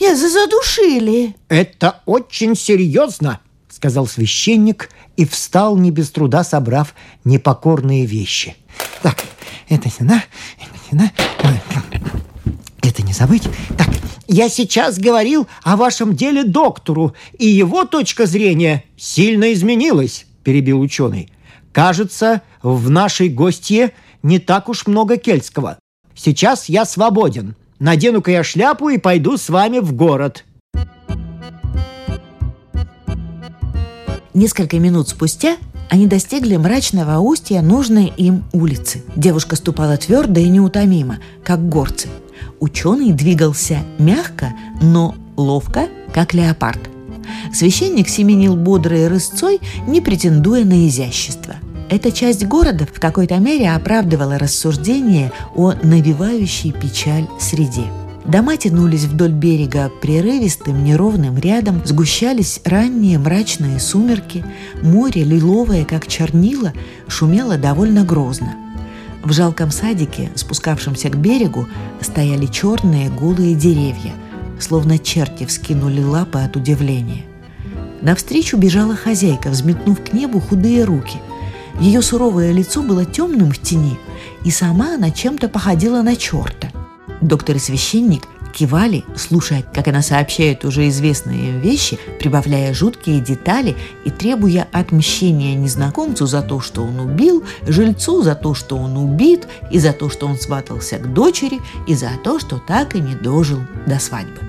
Я 0.00 0.16
задушили. 0.16 1.36
Это 1.48 2.00
очень 2.06 2.56
серьезно, 2.56 3.38
сказал 3.70 4.08
священник 4.08 4.90
и 5.16 5.24
встал 5.24 5.76
не 5.76 5.92
без 5.92 6.10
труда, 6.10 6.42
собрав 6.42 6.92
непокорные 7.22 8.06
вещи. 8.06 8.56
Так, 9.00 9.22
это 9.68 9.88
сюда, 9.90 10.24
это 10.58 10.90
сюда, 10.90 11.12
это 12.82 13.02
не 13.02 13.12
забыть. 13.12 13.44
Так, 13.78 13.86
я 14.28 14.48
сейчас 14.48 14.98
говорил 14.98 15.46
о 15.62 15.76
вашем 15.76 16.14
деле 16.14 16.44
доктору, 16.44 17.14
и 17.38 17.46
его 17.46 17.84
точка 17.84 18.26
зрения 18.26 18.84
сильно 18.96 19.52
изменилась, 19.52 20.26
перебил 20.42 20.80
ученый. 20.80 21.30
Кажется, 21.72 22.42
в 22.62 22.88
нашей 22.90 23.28
гостье 23.28 23.92
не 24.22 24.38
так 24.38 24.68
уж 24.68 24.86
много 24.86 25.16
кельтского. 25.16 25.78
Сейчас 26.14 26.68
я 26.68 26.84
свободен. 26.84 27.56
Надену-ка 27.80 28.30
я 28.30 28.44
шляпу 28.44 28.88
и 28.88 28.98
пойду 28.98 29.36
с 29.36 29.48
вами 29.48 29.80
в 29.80 29.92
город. 29.92 30.44
Несколько 34.32 34.78
минут 34.78 35.08
спустя 35.08 35.56
они 35.90 36.06
достигли 36.06 36.56
мрачного 36.56 37.18
устья 37.18 37.60
нужной 37.60 38.12
им 38.16 38.44
улицы. 38.52 39.02
Девушка 39.16 39.56
ступала 39.56 39.96
твердо 39.96 40.40
и 40.40 40.48
неутомимо, 40.48 41.18
как 41.44 41.68
горцы– 41.68 42.08
ученый 42.60 43.12
двигался 43.12 43.78
мягко, 43.98 44.52
но 44.80 45.14
ловко, 45.36 45.88
как 46.12 46.34
леопард. 46.34 46.80
Священник 47.52 48.08
семенил 48.08 48.56
бодрой 48.56 49.08
рысцой, 49.08 49.60
не 49.86 50.00
претендуя 50.00 50.64
на 50.64 50.86
изящество. 50.86 51.56
Эта 51.90 52.10
часть 52.10 52.46
города 52.46 52.86
в 52.86 52.98
какой-то 52.98 53.36
мере 53.38 53.70
оправдывала 53.70 54.38
рассуждение 54.38 55.32
о 55.54 55.74
навевающей 55.82 56.72
печаль 56.72 57.26
среде. 57.38 57.84
Дома 58.24 58.56
тянулись 58.56 59.04
вдоль 59.04 59.32
берега 59.32 59.90
прерывистым 60.00 60.82
неровным 60.82 61.36
рядом, 61.36 61.82
сгущались 61.84 62.60
ранние 62.64 63.18
мрачные 63.18 63.78
сумерки, 63.78 64.44
море, 64.82 65.24
лиловое, 65.24 65.84
как 65.84 66.06
чернила, 66.06 66.72
шумело 67.06 67.58
довольно 67.58 68.02
грозно. 68.02 68.56
В 69.24 69.32
жалком 69.32 69.70
садике, 69.70 70.30
спускавшемся 70.34 71.08
к 71.08 71.16
берегу, 71.16 71.66
стояли 72.02 72.44
черные 72.44 73.08
голые 73.08 73.54
деревья, 73.54 74.12
словно 74.60 74.98
черти 74.98 75.46
вскинули 75.46 76.02
лапы 76.02 76.40
от 76.40 76.56
удивления. 76.56 77.24
Навстречу 78.02 78.58
бежала 78.58 78.94
хозяйка, 78.94 79.48
взметнув 79.48 79.98
к 80.04 80.12
небу 80.12 80.40
худые 80.40 80.84
руки. 80.84 81.18
Ее 81.80 82.02
суровое 82.02 82.52
лицо 82.52 82.82
было 82.82 83.06
темным 83.06 83.50
в 83.50 83.58
тени, 83.58 83.98
и 84.44 84.50
сама 84.50 84.96
она 84.96 85.10
чем-то 85.10 85.48
походила 85.48 86.02
на 86.02 86.16
черта. 86.16 86.68
Доктор 87.22 87.56
и 87.56 87.58
священник 87.58 88.28
кивали, 88.54 89.04
слушая, 89.16 89.64
как 89.74 89.88
она 89.88 90.00
сообщает 90.00 90.64
уже 90.64 90.88
известные 90.88 91.50
им 91.50 91.60
вещи, 91.60 91.98
прибавляя 92.20 92.72
жуткие 92.72 93.20
детали 93.20 93.74
и 94.04 94.10
требуя 94.10 94.68
отмщения 94.72 95.56
незнакомцу 95.56 96.26
за 96.26 96.40
то, 96.40 96.60
что 96.60 96.82
он 96.82 97.00
убил, 97.00 97.44
жильцу 97.66 98.22
за 98.22 98.34
то, 98.34 98.54
что 98.54 98.76
он 98.76 98.96
убит, 98.96 99.48
и 99.70 99.78
за 99.78 99.92
то, 99.92 100.08
что 100.08 100.26
он 100.26 100.38
сватался 100.38 100.98
к 100.98 101.12
дочери, 101.12 101.60
и 101.86 101.94
за 101.94 102.10
то, 102.22 102.38
что 102.38 102.58
так 102.58 102.94
и 102.94 103.00
не 103.00 103.14
дожил 103.14 103.60
до 103.86 103.98
свадьбы. 103.98 104.40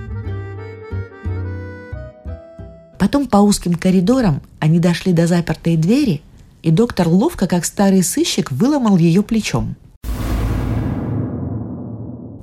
Потом 2.99 3.27
по 3.27 3.37
узким 3.37 3.73
коридорам 3.73 4.41
они 4.59 4.79
дошли 4.79 5.11
до 5.13 5.27
запертой 5.27 5.75
двери, 5.75 6.21
и 6.61 6.71
доктор 6.71 7.07
ловко, 7.07 7.47
как 7.47 7.65
старый 7.65 8.03
сыщик, 8.03 8.51
выломал 8.51 8.97
ее 8.97 9.21
плечом. 9.21 9.75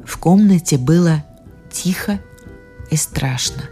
В 0.05 0.19
комнате 0.19 0.79
было 0.79 1.25
тихо 1.73 2.21
и 2.91 2.97
страшно. 2.97 3.63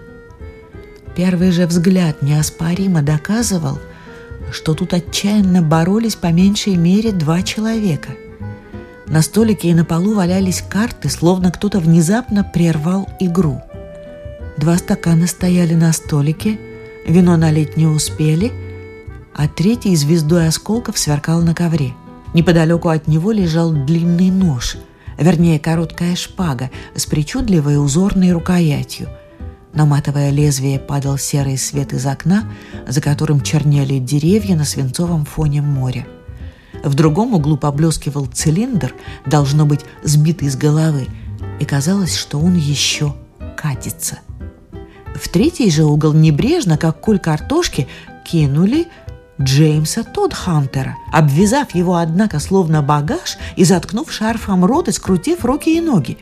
Первый 1.14 1.50
же 1.50 1.66
взгляд 1.66 2.22
неоспоримо 2.22 3.02
доказывал, 3.02 3.78
что 4.52 4.74
тут 4.74 4.94
отчаянно 4.94 5.62
боролись 5.62 6.16
по 6.16 6.28
меньшей 6.28 6.76
мере 6.76 7.12
два 7.12 7.42
человека. 7.42 8.10
На 9.06 9.22
столике 9.22 9.68
и 9.68 9.74
на 9.74 9.84
полу 9.84 10.14
валялись 10.14 10.62
карты, 10.62 11.10
словно 11.10 11.50
кто-то 11.50 11.80
внезапно 11.80 12.44
прервал 12.44 13.08
игру. 13.20 13.60
Два 14.56 14.78
стакана 14.78 15.26
стояли 15.26 15.74
на 15.74 15.92
столике, 15.92 16.58
вино 17.06 17.36
налить 17.36 17.76
не 17.76 17.86
успели, 17.86 18.52
а 19.34 19.48
третий 19.48 19.96
звездой 19.96 20.48
осколков 20.48 20.98
сверкал 20.98 21.42
на 21.42 21.54
ковре. 21.54 21.92
Неподалеку 22.34 22.88
от 22.88 23.08
него 23.08 23.32
лежал 23.32 23.72
длинный 23.72 24.30
нож– 24.30 24.76
вернее, 25.20 25.60
короткая 25.60 26.16
шпага 26.16 26.70
с 26.94 27.06
причудливой 27.06 27.82
узорной 27.82 28.32
рукоятью. 28.32 29.08
На 29.72 29.84
матовое 29.84 30.30
лезвие 30.30 30.80
падал 30.80 31.16
серый 31.16 31.56
свет 31.56 31.92
из 31.92 32.04
окна, 32.06 32.50
за 32.88 33.00
которым 33.00 33.40
чернели 33.40 33.98
деревья 33.98 34.56
на 34.56 34.64
свинцовом 34.64 35.24
фоне 35.24 35.62
моря. 35.62 36.06
В 36.82 36.94
другом 36.94 37.34
углу 37.34 37.56
поблескивал 37.56 38.26
цилиндр, 38.26 38.94
должно 39.26 39.66
быть 39.66 39.80
сбитый 40.02 40.48
с 40.48 40.56
головы, 40.56 41.06
и 41.60 41.64
казалось, 41.64 42.16
что 42.16 42.40
он 42.40 42.56
еще 42.56 43.14
катится. 43.56 44.18
В 45.14 45.28
третий 45.28 45.70
же 45.70 45.84
угол 45.84 46.14
небрежно, 46.14 46.78
как 46.78 47.00
куль 47.00 47.18
картошки, 47.18 47.86
кинули 48.24 48.88
Джеймса 49.42 50.04
Тодхантера, 50.04 50.96
обвязав 51.10 51.74
его, 51.74 51.96
однако, 51.96 52.40
словно 52.40 52.82
багаж 52.82 53.38
и 53.56 53.64
заткнув 53.64 54.12
шарфом 54.12 54.66
рот 54.66 54.88
и 54.88 54.92
скрутив 54.92 55.44
руки 55.44 55.76
и 55.76 55.80
ноги. 55.80 56.18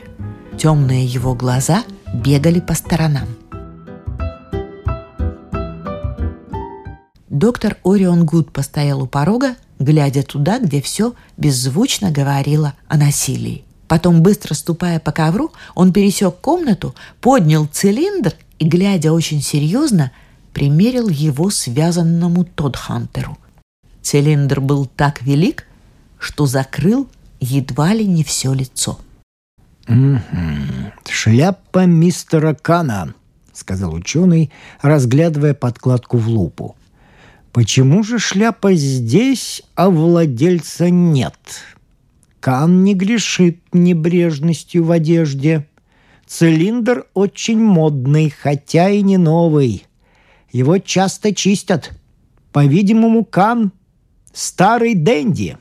Темные 0.57 1.05
его 1.05 1.35
глаза 1.35 1.83
бегали 2.13 2.61
по 2.61 2.73
сторонам. 2.73 3.27
Доктор 7.29 7.77
Орион 7.83 8.25
Гуд 8.25 8.51
постоял 8.51 9.01
у 9.01 9.07
порога, 9.07 9.55
глядя 9.79 10.23
туда, 10.23 10.59
где 10.59 10.81
все 10.81 11.13
беззвучно 11.37 12.11
говорило 12.11 12.73
о 12.87 12.97
насилии. 12.97 13.65
Потом, 13.87 14.21
быстро 14.21 14.53
ступая 14.53 14.99
по 14.99 15.11
ковру, 15.11 15.51
он 15.75 15.91
пересек 15.91 16.35
комнату, 16.35 16.95
поднял 17.21 17.65
цилиндр 17.65 18.33
и, 18.59 18.65
глядя 18.65 19.11
очень 19.11 19.41
серьезно, 19.41 20.11
примерил 20.53 21.09
его 21.09 21.49
связанному 21.49 22.43
Тодхантеру. 22.43 23.37
Цилиндр 24.01 24.59
был 24.61 24.85
так 24.85 25.21
велик, 25.21 25.67
что 26.17 26.45
закрыл 26.45 27.07
едва 27.39 27.93
ли 27.93 28.05
не 28.05 28.23
все 28.23 28.53
лицо. 28.53 28.99
«Шляпа 31.09 31.85
мистера 31.85 32.53
Кана»,— 32.53 33.13
сказал 33.53 33.93
ученый, 33.93 34.51
разглядывая 34.81 35.53
подкладку 35.53 36.17
в 36.17 36.27
лупу. 36.27 36.75
«Почему 37.51 38.03
же 38.03 38.19
шляпа 38.19 38.73
здесь, 38.73 39.63
а 39.75 39.89
владельца 39.89 40.89
нет?» 40.89 41.35
Кан 42.39 42.83
не 42.83 42.93
грешит 42.93 43.59
небрежностью 43.73 44.85
в 44.85 44.91
одежде. 44.91 45.67
Цилиндр 46.25 47.05
очень 47.13 47.59
модный, 47.59 48.29
хотя 48.29 48.89
и 48.89 49.01
не 49.01 49.17
новый. 49.17 49.85
Его 50.51 50.77
часто 50.79 51.33
чистят. 51.33 51.91
По-видимому, 52.51 53.23
Кан— 53.25 53.71
старый 54.33 54.95
Дэнди. 54.95 55.57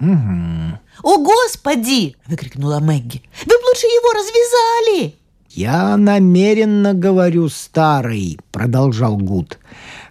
Угу. 0.00 0.78
«О, 1.02 1.18
Господи!»— 1.18 2.16
выкрикнула 2.26 2.78
Мэгги. 2.78 3.22
«Вы 3.44 3.52
бы 3.52 3.64
лучше 3.68 3.86
его 3.86 4.12
развязали!» 4.12 5.14
«Я 5.50 5.96
намеренно 5.96 6.94
говорю 6.94 7.48
старый»,— 7.48 8.38
продолжал 8.52 9.16
Гуд. 9.16 9.58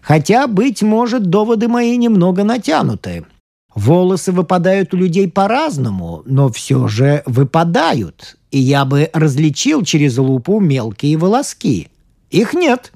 «Хотя, 0.01 0.47
быть 0.47 0.81
может, 0.81 1.29
доводы 1.29 1.67
мои 1.67 1.95
немного 1.97 2.43
натянуты. 2.43 3.25
Волосы 3.73 4.31
выпадают 4.31 4.93
у 4.93 4.97
людей 4.97 5.29
по-разному, 5.29 6.23
но 6.25 6.51
все 6.51 6.87
же 6.87 7.23
выпадают, 7.25 8.37
и 8.51 8.59
я 8.59 8.83
бы 8.83 9.09
различил 9.13 9.83
через 9.83 10.17
лупу 10.17 10.59
мелкие 10.59 11.17
волоски. 11.17 11.87
Их 12.29 12.53
нет. 12.53 12.91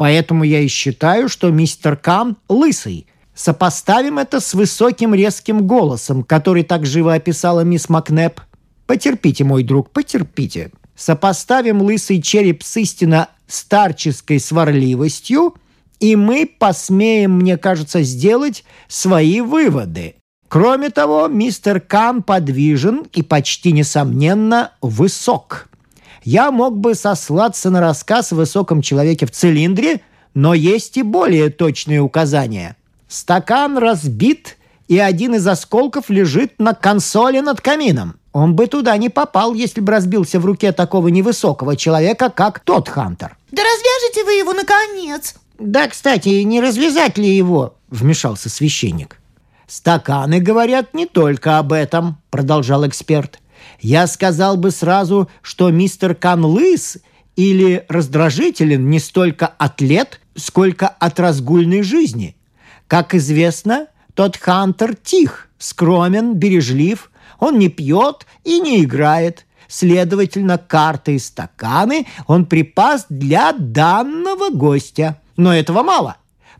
Поэтому 0.00 0.44
я 0.44 0.60
и 0.60 0.66
считаю, 0.66 1.28
что 1.28 1.50
мистер 1.50 1.94
Кам 1.94 2.38
лысый. 2.48 3.06
Сопоставим 3.34 4.18
это 4.18 4.40
с 4.40 4.54
высоким 4.54 5.14
резким 5.14 5.66
голосом, 5.66 6.22
который 6.22 6.62
так 6.62 6.86
живо 6.86 7.12
описала 7.12 7.60
мисс 7.64 7.90
Макнеп. 7.90 8.40
Потерпите, 8.86 9.44
мой 9.44 9.62
друг, 9.62 9.90
потерпите. 9.90 10.70
Сопоставим 10.96 11.82
лысый 11.82 12.22
череп 12.22 12.62
с 12.62 12.78
истинно 12.78 13.28
старческой 13.46 14.40
сварливостью, 14.40 15.56
и 15.98 16.16
мы 16.16 16.46
посмеем, 16.46 17.32
мне 17.32 17.58
кажется, 17.58 18.00
сделать 18.00 18.64
свои 18.88 19.42
выводы. 19.42 20.14
Кроме 20.48 20.88
того, 20.88 21.28
мистер 21.28 21.78
Кам 21.78 22.22
подвижен 22.22 23.06
и 23.12 23.20
почти 23.22 23.72
несомненно 23.72 24.72
высок. 24.80 25.68
Я 26.22 26.50
мог 26.50 26.76
бы 26.76 26.94
сослаться 26.94 27.70
на 27.70 27.80
рассказ 27.80 28.32
о 28.32 28.36
высоком 28.36 28.82
человеке 28.82 29.26
в 29.26 29.30
цилиндре, 29.30 30.02
но 30.34 30.54
есть 30.54 30.96
и 30.96 31.02
более 31.02 31.50
точные 31.50 32.00
указания. 32.00 32.76
Стакан 33.08 33.78
разбит, 33.78 34.56
и 34.86 34.98
один 34.98 35.34
из 35.34 35.46
осколков 35.46 36.10
лежит 36.10 36.54
на 36.58 36.74
консоли 36.74 37.40
над 37.40 37.60
камином. 37.60 38.16
Он 38.32 38.54
бы 38.54 38.66
туда 38.66 38.96
не 38.96 39.08
попал, 39.08 39.54
если 39.54 39.80
бы 39.80 39.92
разбился 39.92 40.38
в 40.38 40.46
руке 40.46 40.72
такого 40.72 41.08
невысокого 41.08 41.76
человека, 41.76 42.30
как 42.30 42.60
тот 42.60 42.88
Хантер. 42.88 43.36
Да 43.50 43.62
развяжите 43.62 44.24
вы 44.24 44.32
его, 44.34 44.52
наконец! 44.52 45.34
Да, 45.58 45.88
кстати, 45.88 46.28
не 46.42 46.60
развязать 46.60 47.18
ли 47.18 47.28
его? 47.28 47.74
Вмешался 47.88 48.48
священник. 48.48 49.18
Стаканы 49.66 50.40
говорят 50.40 50.94
не 50.94 51.06
только 51.06 51.58
об 51.58 51.72
этом, 51.72 52.18
продолжал 52.30 52.86
эксперт. 52.86 53.38
Я 53.80 54.06
сказал 54.06 54.56
бы 54.56 54.70
сразу, 54.70 55.28
что 55.42 55.70
мистер 55.70 56.14
Кан 56.14 56.44
лыс 56.44 56.98
или 57.36 57.84
раздражителен 57.88 58.90
не 58.90 58.98
столько 58.98 59.46
от 59.46 59.80
лет, 59.80 60.20
сколько 60.36 60.88
от 60.88 61.18
разгульной 61.18 61.82
жизни. 61.82 62.36
Как 62.86 63.14
известно, 63.14 63.86
тот 64.14 64.36
Хантер 64.36 64.94
тих, 64.94 65.48
скромен, 65.58 66.34
бережлив, 66.34 67.10
он 67.38 67.58
не 67.58 67.68
пьет 67.68 68.26
и 68.44 68.60
не 68.60 68.82
играет. 68.82 69.46
Следовательно, 69.68 70.58
карты 70.58 71.14
и 71.14 71.18
стаканы 71.18 72.06
он 72.26 72.44
припас 72.44 73.06
для 73.08 73.52
данного 73.52 74.50
гостя. 74.50 75.20
Но 75.36 75.54
этого 75.54 75.82
мало. 75.82 76.16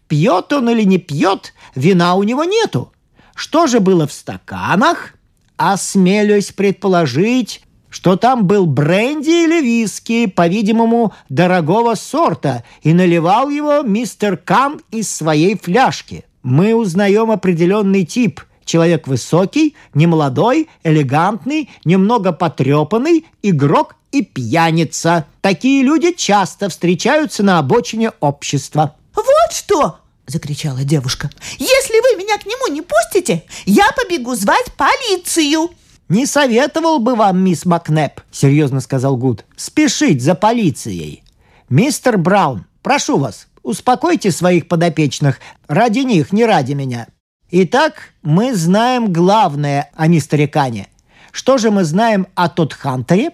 Пьет 0.06 0.52
он 0.52 0.70
или 0.70 0.84
не 0.84 0.98
пьет, 0.98 1.52
вина 1.74 2.14
у 2.14 2.22
него 2.22 2.44
нету. 2.44 2.92
Что 3.34 3.66
же 3.66 3.80
было 3.80 4.06
в 4.06 4.12
стаканах– 4.12 5.14
осмелюсь 5.60 6.52
предположить, 6.52 7.60
что 7.90 8.16
там 8.16 8.46
был 8.46 8.64
бренди 8.64 9.44
или 9.44 9.60
виски, 9.60 10.26
по-видимому, 10.26 11.12
дорогого 11.28 11.96
сорта, 11.96 12.64
и 12.80 12.94
наливал 12.94 13.50
его 13.50 13.82
мистер 13.82 14.38
Кан 14.38 14.80
из 14.90 15.14
своей 15.14 15.58
фляжки. 15.58 16.24
Мы 16.42 16.74
узнаем 16.74 17.30
определенный 17.30 18.06
тип. 18.06 18.40
Человек 18.64 19.06
высокий, 19.06 19.74
немолодой, 19.92 20.70
элегантный, 20.82 21.68
немного 21.84 22.32
потрепанный, 22.32 23.26
игрок 23.42 23.96
и 24.12 24.22
пьяница. 24.22 25.26
Такие 25.42 25.82
люди 25.82 26.12
часто 26.12 26.70
встречаются 26.70 27.42
на 27.42 27.58
обочине 27.58 28.12
общества. 28.20 28.96
«Вот 29.14 29.52
что!»– 29.52 29.96
закричала 30.30 30.84
девушка. 30.84 31.30
«Если 31.58 32.00
вы 32.00 32.22
меня 32.22 32.38
к 32.38 32.46
нему 32.46 32.72
не 32.72 32.82
пустите, 32.82 33.44
я 33.66 33.90
побегу 33.92 34.34
звать 34.34 34.72
полицию!» 34.76 35.70
«Не 36.08 36.26
советовал 36.26 36.98
бы 36.98 37.14
вам, 37.14 37.44
мисс 37.44 37.64
Макнеп»,— 37.66 38.20
серьезно 38.32 38.80
сказал 38.80 39.16
Гуд,— 39.16 39.44
«спешить 39.56 40.22
за 40.22 40.34
полицией. 40.34 41.22
Мистер 41.68 42.18
Браун, 42.18 42.66
прошу 42.82 43.18
вас, 43.18 43.46
успокойте 43.62 44.32
своих 44.32 44.66
подопечных. 44.66 45.38
Ради 45.68 46.00
них, 46.00 46.32
не 46.32 46.44
ради 46.44 46.72
меня. 46.72 47.06
Итак, 47.52 48.12
мы 48.22 48.54
знаем 48.54 49.12
главное 49.12 49.90
о 49.94 50.06
мистере 50.08 50.48
Кане. 50.48 50.88
Что 51.30 51.58
же 51.58 51.70
мы 51.70 51.84
знаем 51.84 52.26
о 52.34 52.48
тот 52.48 52.72
Хантере? 52.72 53.30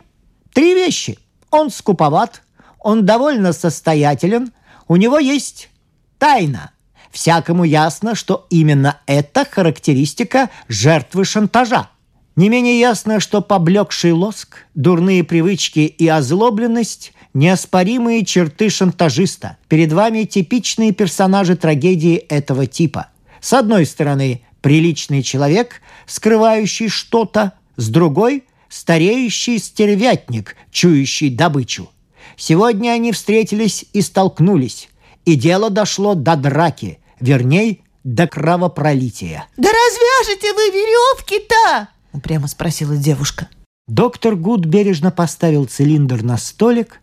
Три 0.52 0.74
вещи. 0.74 1.18
Он 1.50 1.70
скуповат, 1.70 2.42
он 2.78 3.06
довольно 3.06 3.52
состоятелен, 3.52 4.52
у 4.88 4.96
него 4.96 5.18
есть 5.18 5.70
тайна. 6.18 6.72
Всякому 7.16 7.64
ясно, 7.64 8.14
что 8.14 8.46
именно 8.50 9.00
это 9.06 9.46
характеристика 9.50 10.50
жертвы 10.68 11.24
шантажа. 11.24 11.88
Не 12.36 12.50
менее 12.50 12.78
ясно, 12.78 13.20
что 13.20 13.40
поблекший 13.40 14.12
лоск, 14.12 14.66
дурные 14.74 15.24
привычки 15.24 15.78
и 15.78 16.06
озлобленность– 16.08 17.14
неоспоримые 17.32 18.22
черты 18.26 18.68
шантажиста. 18.68 19.56
Перед 19.68 19.94
вами 19.94 20.24
типичные 20.24 20.92
персонажи 20.92 21.56
трагедии 21.56 22.16
этого 22.16 22.66
типа. 22.66 23.06
С 23.40 23.54
одной 23.54 23.86
стороны, 23.86 24.42
приличный 24.60 25.22
человек, 25.22 25.80
скрывающий 26.06 26.90
что-то, 26.90 27.54
с 27.76 27.88
другой– 27.88 28.44
стареющий 28.68 29.58
стервятник, 29.58 30.54
чующий 30.70 31.30
добычу. 31.30 31.88
Сегодня 32.36 32.90
они 32.90 33.12
встретились 33.12 33.86
и 33.94 34.02
столкнулись, 34.02 34.90
и 35.24 35.34
дело 35.34 35.70
дошло 35.70 36.14
до 36.14 36.36
драки, 36.36 36.98
вернее, 37.20 37.78
до 38.04 38.26
кровопролития. 38.26 39.46
«Да 39.56 39.68
развяжете 39.68 40.52
вы 40.52 40.70
веревки-то!»– 40.70 41.88
упрямо 42.12 42.46
спросила 42.46 42.96
девушка. 42.96 43.48
Доктор 43.88 44.36
Гуд 44.36 44.66
бережно 44.66 45.10
поставил 45.10 45.66
цилиндр 45.66 46.22
на 46.22 46.36
столик 46.38 47.00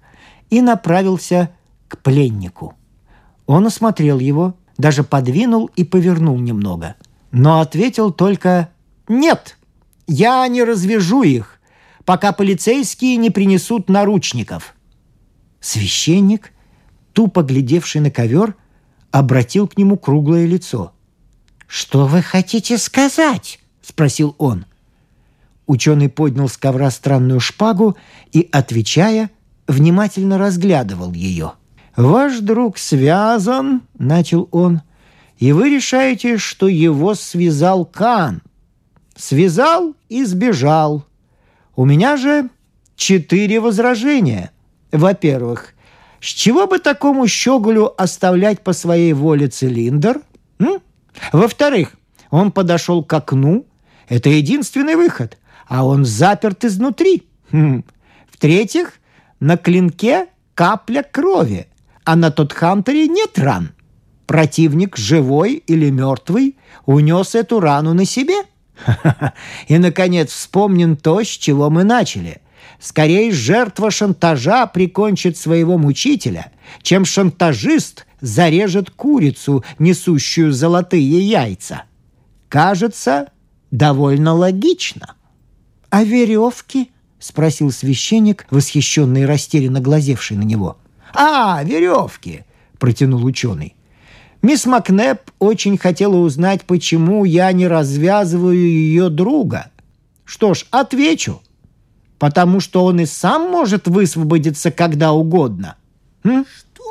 и 0.49 0.61
направился 0.61 1.49
к 1.87 1.97
пленнику. 1.99 2.75
Он 3.45 3.67
осмотрел 3.67 4.19
его, 4.19 4.55
даже 4.77 5.03
подвинул 5.03 5.69
и 5.75 5.83
повернул 5.83 6.37
немного, 6.37 6.95
но 7.31 7.61
ответил 7.61 8.11
только 8.11 8.69
«Нет, 9.07 9.57
я 10.07 10.47
не 10.47 10.63
развяжу 10.63 11.23
их, 11.23 11.59
пока 12.05 12.31
полицейские 12.31 13.17
не 13.17 13.29
принесут 13.29 13.89
наручников». 13.89 14.75
Священник, 15.59 16.51
тупо 17.13 17.43
глядевший 17.43 18.01
на 18.01 18.11
ковер, 18.11 18.55
обратил 19.13 19.67
к 19.67 19.77
нему 19.77 19.95
круглое 19.95 20.47
лицо. 20.47 20.91
«Что 21.67 22.07
вы 22.07 22.23
хотите 22.23 22.79
сказать?»— 22.79 23.59
спросил 23.81 24.35
он. 24.39 24.65
Ученый 25.67 26.09
поднял 26.09 26.49
с 26.49 26.57
ковра 26.57 26.89
странную 26.89 27.39
шпагу 27.39 27.95
и, 28.31 28.49
отвечая, 28.51 29.29
внимательно 29.67 30.39
разглядывал 30.39 31.13
ее. 31.13 31.53
«Ваш 31.95 32.39
друг 32.39 32.79
связан»,— 32.79 33.83
начал 33.99 34.49
он,— 34.51 34.81
«и 35.37 35.51
вы 35.51 35.69
решаете, 35.69 36.37
что 36.37 36.67
его 36.67 37.13
связал 37.13 37.85
Кан. 37.85 38.41
Связал 39.15 39.93
и 40.09 40.25
сбежал. 40.25 41.05
У 41.75 41.85
меня 41.85 42.17
же 42.17 42.49
четыре 42.95 43.59
возражения. 43.59 44.51
Во-первых, 44.91 45.75
с 46.23 46.27
чего 46.27 46.67
бы 46.67 46.79
такому 46.79 47.27
щеголю 47.27 47.93
оставлять 47.97 48.61
по 48.61 48.71
своей 48.71 49.11
воле 49.11 49.49
цилиндр? 49.49 50.21
М? 50.57 50.79
Во-вторых, 51.33 51.97
он 52.29 52.53
подошел 52.53 53.03
к 53.03 53.13
окну. 53.13 53.65
Это 54.07 54.29
единственный 54.29 54.95
выход, 54.95 55.37
а 55.67 55.85
он 55.85 56.05
заперт 56.05 56.63
изнутри. 56.63 57.23
Хм. 57.51 57.83
В-третьих, 58.31 58.93
на 59.41 59.57
клинке 59.57 60.27
капля 60.55 61.03
крови, 61.03 61.67
а 62.05 62.15
на 62.15 62.31
тот 62.31 62.53
Хантере 62.53 63.09
нет 63.09 63.37
ран. 63.37 63.71
Противник, 64.25 64.95
живой 64.95 65.55
или 65.55 65.89
мертвый, 65.89 66.55
унес 66.85 67.35
эту 67.35 67.59
рану 67.59 67.93
на 67.93 68.05
себе. 68.05 68.43
И, 69.67 69.77
наконец, 69.77 70.31
вспомним 70.31 70.95
то, 70.95 71.21
с 71.21 71.27
чего 71.27 71.69
мы 71.69 71.83
начали. 71.83 72.39
Скорее, 72.83 73.31
жертва 73.31 73.91
шантажа 73.91 74.67
прикончит 74.67 75.37
своего 75.37 75.77
мучителя, 75.77 76.51
чем 76.81 77.05
шантажист 77.05 78.05
зарежет 78.19 78.89
курицу, 78.89 79.63
несущую 79.79 80.51
золотые 80.51 81.21
яйца. 81.21 81.83
Кажется, 82.49 83.29
довольно 83.71 84.33
логично. 84.33 85.15
А 85.91 86.03
веревки?— 86.03 86.91
спросил 87.19 87.71
священник, 87.71 88.45
восхищенный 88.51 89.21
и 89.21 89.25
растерянно 89.25 89.79
глазевший 89.79 90.35
на 90.35 90.43
него. 90.43 90.77
«А, 91.13 91.63
веревки!»— 91.63 92.43
протянул 92.79 93.23
ученый. 93.23 93.77
«Мисс 94.41 94.65
Макнеп 94.65 95.31
очень 95.39 95.77
хотела 95.77 96.17
узнать, 96.17 96.63
почему 96.63 97.23
я 97.23 97.49
не 97.53 97.65
развязываю 97.65 98.57
ее 98.57 99.07
друга. 99.07 99.71
Что 100.25 100.53
ж, 100.53 100.65
отвечу. 100.69 101.41
Потому 102.23 102.61
что 102.61 102.85
он 102.85 103.01
и 103.01 103.05
сам 103.05 103.51
может 103.51 103.89
высвободиться 103.89 104.71
когда 104.71 105.11
угодно». 105.11 105.75
М? 106.23 106.45
«Что?» 106.45 106.83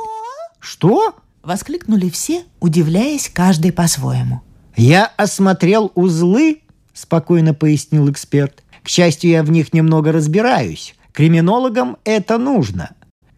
«Что?»— 0.60 1.14
воскликнули 1.42 2.10
все, 2.10 2.44
удивляясь 2.60 3.30
каждый 3.32 3.72
по-своему. 3.72 4.42
«Я 4.76 5.10
осмотрел 5.16 5.90
узлы»,— 5.94 6.60
спокойно 6.92 7.54
пояснил 7.54 8.10
эксперт. 8.10 8.62
К 8.82 8.88
счастью, 8.90 9.30
я 9.30 9.42
в 9.42 9.50
них 9.50 9.72
немного 9.72 10.12
разбираюсь. 10.12 10.94
Криминологам 11.12 11.96
это 12.04 12.36
нужно. 12.36 12.90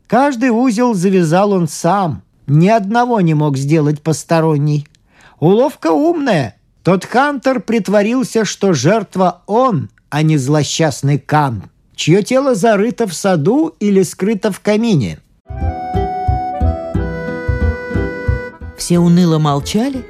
Каждый 0.09 0.51
узел 0.51 0.95
завязал 0.95 1.53
он 1.53 1.69
сам. 1.69 2.25
Ни 2.49 2.67
одного 2.67 3.21
не 3.21 3.35
мог 3.35 3.57
сделать 3.57 4.03
посторонний. 4.03 4.89
Уловка 5.39 5.93
умная. 5.93 6.57
Тот 6.83 7.05
Хантер 7.05 7.61
притворился, 7.61 8.45
что 8.45 8.73
жертва 8.73 9.43
он, 9.47 9.91
а 10.11 10.23
не 10.23 10.39
злосчастный 10.39 11.21
Кан, 11.21 11.71
чье 11.95 12.23
тело 12.23 12.55
зарыто 12.55 13.07
в 13.07 13.15
саду 13.15 13.75
или 13.81 14.03
скрыто 14.03 14.51
в 14.53 14.61
камине. 14.61 15.19
Все 18.77 18.99
уныло 18.99 19.39
молчали, 19.39 20.05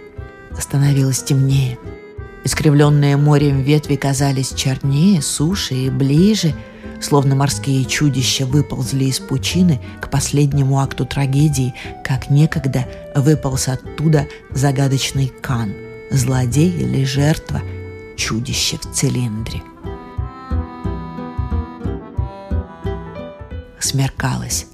становилось 0.58 1.22
темнее. 1.22 1.78
Искривленные 2.44 3.16
морем 3.16 3.62
ветви 3.62 3.96
казались 3.96 4.52
чернее, 4.52 5.22
суше 5.22 5.74
и 5.74 5.90
ближе, 5.90 6.54
словно 7.00 7.34
морские 7.34 7.84
чудища 7.84 8.46
выползли 8.46 9.04
из 9.04 9.18
пучины 9.18 9.80
к 10.00 10.10
последнему 10.10 10.80
акту 10.80 11.06
трагедии, 11.06 11.74
как 12.02 12.30
некогда 12.30 12.86
выполз 13.14 13.68
оттуда 13.68 14.26
загадочный 14.50 15.32
Кан, 15.40 15.72
злодей 16.10 16.70
или 16.70 17.04
жертва, 17.04 17.62
чудище 18.16 18.76
в 18.78 18.92
цилиндре. 18.92 19.62
Смеркалось, 23.84 24.64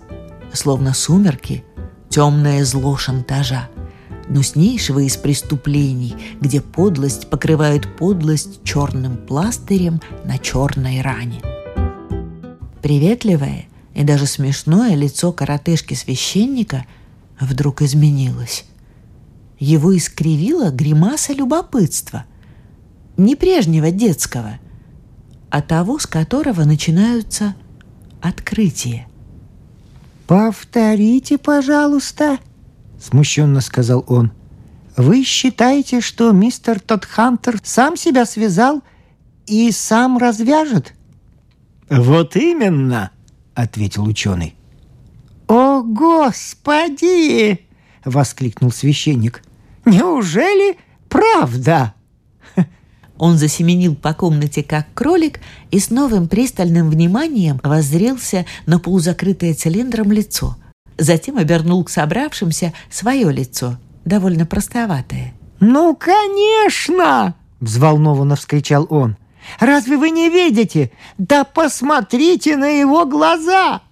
словно 0.53 0.95
сумерки, 0.95 1.65
темное 2.11 2.65
зло 2.65 2.97
шантажа– 2.97 3.69
гнуснейшего 4.29 5.01
из 5.01 5.17
преступлений, 5.17 6.15
где 6.41 6.61
подлость 6.61 7.29
покрывает 7.29 7.97
подлость 7.97 8.63
черным 8.63 9.17
пластырем 9.17 10.01
на 10.25 10.39
черной 10.39 11.01
ране. 11.01 11.43
Приветливое 12.83 13.67
и 13.95 14.05
даже 14.05 14.27
смешное 14.27 14.95
лицо 14.95 15.33
коротышки-священника 15.33 16.87
вдруг 17.41 17.83
изменилось. 17.83 18.65
Его 19.59 19.97
искривила 19.97 20.71
гримаса 20.71 21.33
любопытства. 21.33 22.27
Не 23.17 23.35
прежнего 23.35 23.91
детского, 23.91 24.61
а 25.51 25.63
того, 25.63 25.99
с 25.99 26.07
которого 26.07 26.63
начинаются 26.63 27.57
открытия. 28.23 29.07
«Повторите, 30.27 31.39
пожалуйста», 31.39 32.39
смущенно 33.01 33.61
сказал 33.61 34.05
он. 34.07 34.33
«Вы 34.97 35.25
считаете, 35.25 36.01
что 36.01 36.33
мистер 36.33 36.79
Тодхантер 36.79 37.59
сам 37.63 37.97
себя 37.97 38.27
связал 38.27 38.83
и 39.47 39.71
сам 39.73 40.19
развяжет?» 40.19 40.95
«Вот 41.89 42.37
именно!»— 42.37 43.11
ответил 43.55 44.05
ученый. 44.05 44.55
«О, 45.49 45.83
Господи!»— 45.83 47.67
воскликнул 48.05 48.71
священник. 48.71 49.43
«Неужели 49.85 50.79
правда?» 51.09 51.95
Он 53.21 53.37
засеменил 53.37 53.95
по 53.97 54.15
комнате, 54.15 54.63
как 54.63 54.87
кролик, 54.95 55.41
и 55.71 55.79
с 55.79 55.91
новым 55.91 56.27
пристальным 56.27 56.89
вниманием 56.89 57.61
воззрелся 57.63 58.47
на 58.65 58.79
полузакрытое 58.79 59.53
цилиндром 59.53 60.11
лицо. 60.11 60.57
Затем 60.97 61.37
обернул 61.37 61.85
к 61.85 61.91
собравшимся 61.91 62.73
свое 62.89 63.31
лицо, 63.31 63.77
довольно 64.07 64.47
простоватое. 64.47 65.35
«Ну, 65.61 65.95
конечно!»— 65.95 67.35
взволнованно 67.61 68.37
вскричал 68.37 68.87
он. 68.89 69.19
«Разве 69.59 69.99
вы 69.99 70.09
не 70.09 70.31
видите? 70.31 70.91
Да 71.19 71.45
посмотрите 71.45 72.57
на 72.57 72.69
его 72.69 73.05
глаза!» 73.05 73.83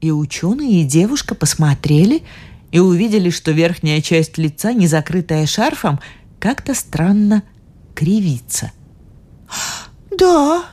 И 0.00 0.10
ученые, 0.10 0.80
и 0.80 0.84
девушка 0.84 1.34
посмотрели 1.34 2.22
и 2.70 2.78
увидели, 2.78 3.28
что 3.28 3.50
верхняя 3.50 4.00
часть 4.00 4.38
лица, 4.38 4.72
не 4.72 4.86
закрытая 4.86 5.44
шарфом, 5.44 6.00
как-то 6.38 6.74
странно 6.74 7.42
кривится. 7.94 8.72
«Да, 10.10 10.64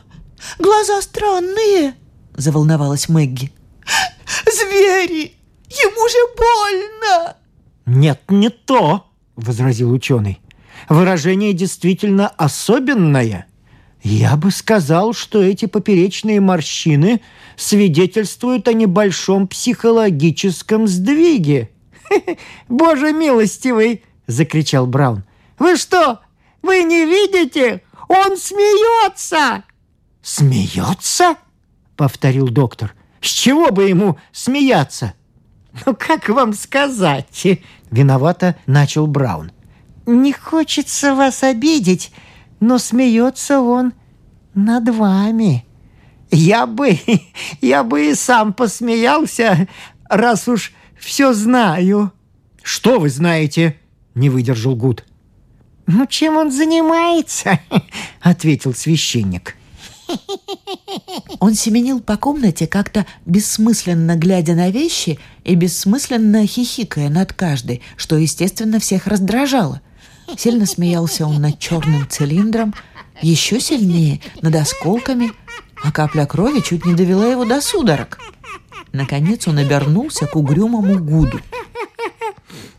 глаза 0.58 1.02
странные»,— 1.02 1.96
заволновалась 2.36 3.10
Мэгги. 3.10 3.52
«Звери! 4.46 5.34
Ему 5.70 6.10
же 6.10 6.18
больно!» 6.38 7.36
«Нет, 7.86 8.22
не 8.30 8.50
то!»— 8.50 9.06
возразил 9.36 9.92
ученый. 9.92 10.42
«Выражение 10.88 11.54
действительно 11.54 12.28
особенное. 12.28 13.48
Я 14.02 14.38
бы 14.38 14.52
сказал, 14.52 15.14
что 15.14 15.42
эти 15.42 15.66
поперечные 15.66 16.40
морщины 16.40 17.22
свидетельствуют 17.58 18.68
о 18.68 18.74
небольшом 18.74 19.48
психологическом 19.48 20.88
сдвиге». 20.88 21.70
«Боже 22.70 23.14
милостивый!»— 23.14 24.04
закричал 24.28 24.88
Браун. 24.88 25.24
«Вы 25.58 25.76
что, 25.76 26.20
вы 26.70 26.84
не 26.84 27.04
видите? 27.04 27.82
Он 28.08 28.38
смеется!» 28.38 29.64
«Смеется?»— 30.22 31.36
повторил 31.96 32.50
доктор. 32.50 32.94
«С 33.22 33.28
чего 33.28 33.72
бы 33.72 33.90
ему 33.90 34.20
смеяться?» 34.32 35.16
«Ну, 35.84 35.96
как 35.96 36.30
вам 36.30 36.54
сказать?»— 36.54 37.48
виновато 37.92 38.56
начал 38.68 39.08
Браун. 39.08 39.52
«Не 40.06 40.32
хочется 40.32 41.16
вас 41.16 41.42
обидеть, 41.42 42.12
но 42.60 42.78
смеется 42.78 43.62
он 43.62 43.94
над 44.54 44.90
вами. 44.90 45.66
Я 46.30 46.68
бы, 46.68 47.00
я 47.62 47.84
бы 47.84 48.12
и 48.12 48.14
сам 48.14 48.54
посмеялся, 48.54 49.68
раз 50.08 50.48
уж 50.48 50.72
все 51.00 51.34
знаю». 51.34 52.12
«Что 52.62 53.00
вы 53.00 53.10
знаете?»— 53.10 53.76
не 54.14 54.30
выдержал 54.30 54.76
Гуд. 54.76 55.04
«Ну, 55.92 56.06
чем 56.06 56.38
он 56.38 56.52
занимается?»— 56.52 57.60
ответил 58.22 58.76
священник. 58.76 59.56
Он 61.40 61.56
семенил 61.56 62.00
по 62.00 62.16
комнате, 62.16 62.68
как-то 62.68 63.08
бессмысленно 63.26 64.16
глядя 64.16 64.54
на 64.54 64.70
вещи 64.70 65.18
и 65.44 65.56
бессмысленно 65.56 66.46
хихикая 66.46 67.10
над 67.10 67.34
каждой, 67.34 67.82
что, 67.98 68.18
естественно, 68.18 68.80
всех 68.80 69.08
раздражало. 69.08 69.82
Сильно 70.38 70.68
смеялся 70.68 71.26
он 71.26 71.42
над 71.42 71.58
черным 71.58 72.08
цилиндром, 72.08 72.76
еще 73.24 73.60
сильнее 73.60 74.22
над 74.44 74.56
осколками, 74.56 75.32
а 75.84 75.92
капля 75.92 76.28
крови 76.28 76.60
чуть 76.60 76.86
не 76.86 76.94
довела 76.94 77.26
его 77.26 77.46
до 77.46 77.62
судорог. 77.62 78.20
Наконец 78.92 79.48
он 79.48 79.58
обернулся 79.58 80.28
к 80.28 80.36
угрюмому 80.36 81.00
Гуду. 81.04 81.42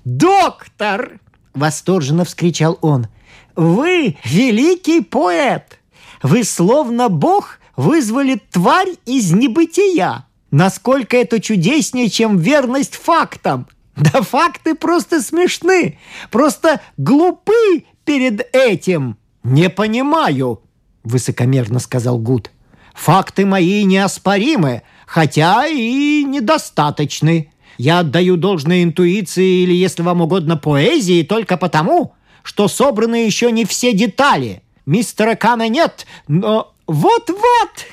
«Доктор!»— 0.04 1.18
восторженно 1.60 2.24
вскричал 2.24 2.78
он. 2.80 3.06
«Вы 3.54 4.16
великий 4.24 5.00
поэт! 5.00 5.78
Вы 6.22 6.42
словно 6.42 7.08
бог 7.08 7.58
вызвали 7.76 8.40
тварь 8.50 8.94
из 9.06 9.32
небытия! 9.32 10.26
Насколько 10.50 11.16
это 11.16 11.40
чудеснее, 11.40 12.08
чем 12.08 12.38
верность 12.38 12.96
фактам! 12.96 13.68
Да 13.96 14.22
факты 14.22 14.74
просто 14.74 15.20
смешны, 15.22 15.98
просто 16.30 16.80
глупы 16.96 17.84
перед 18.04 18.48
этим!» 18.54 19.16
«Не 19.42 19.70
понимаю»,— 19.70 20.62
высокомерно 21.04 21.78
сказал 21.78 22.18
Гуд. 22.18 22.50
«Факты 22.94 23.46
мои 23.46 23.84
неоспоримы, 23.84 24.82
хотя 25.06 25.66
и 25.66 26.24
недостаточны. 26.24 27.52
Я 27.80 28.00
отдаю 28.00 28.36
должное 28.36 28.82
интуиции 28.82 29.62
или, 29.62 29.72
если 29.72 30.02
вам 30.02 30.20
угодно, 30.20 30.58
поэзии 30.58 31.22
только 31.22 31.56
потому, 31.56 32.14
что 32.42 32.68
собраны 32.68 33.24
еще 33.24 33.50
не 33.50 33.64
все 33.64 33.94
детали. 33.94 34.62
Мистера 34.84 35.34
Кана 35.34 35.66
нет, 35.66 36.06
но 36.28 36.74
вот-вот!» 36.86 37.86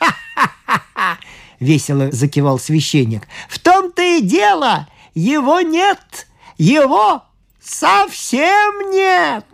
Весело 1.60 2.12
закивал 2.12 2.58
священник. 2.58 3.26
«В 3.48 3.58
том-то 3.58 4.02
и 4.02 4.20
дело! 4.20 4.86
Его 5.14 5.62
нет! 5.62 6.26
Его 6.58 7.22
совсем 7.58 8.90
нет! 8.90 9.46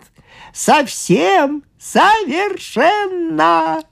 Совсем, 0.53 1.63
совершенно!» 1.79 3.85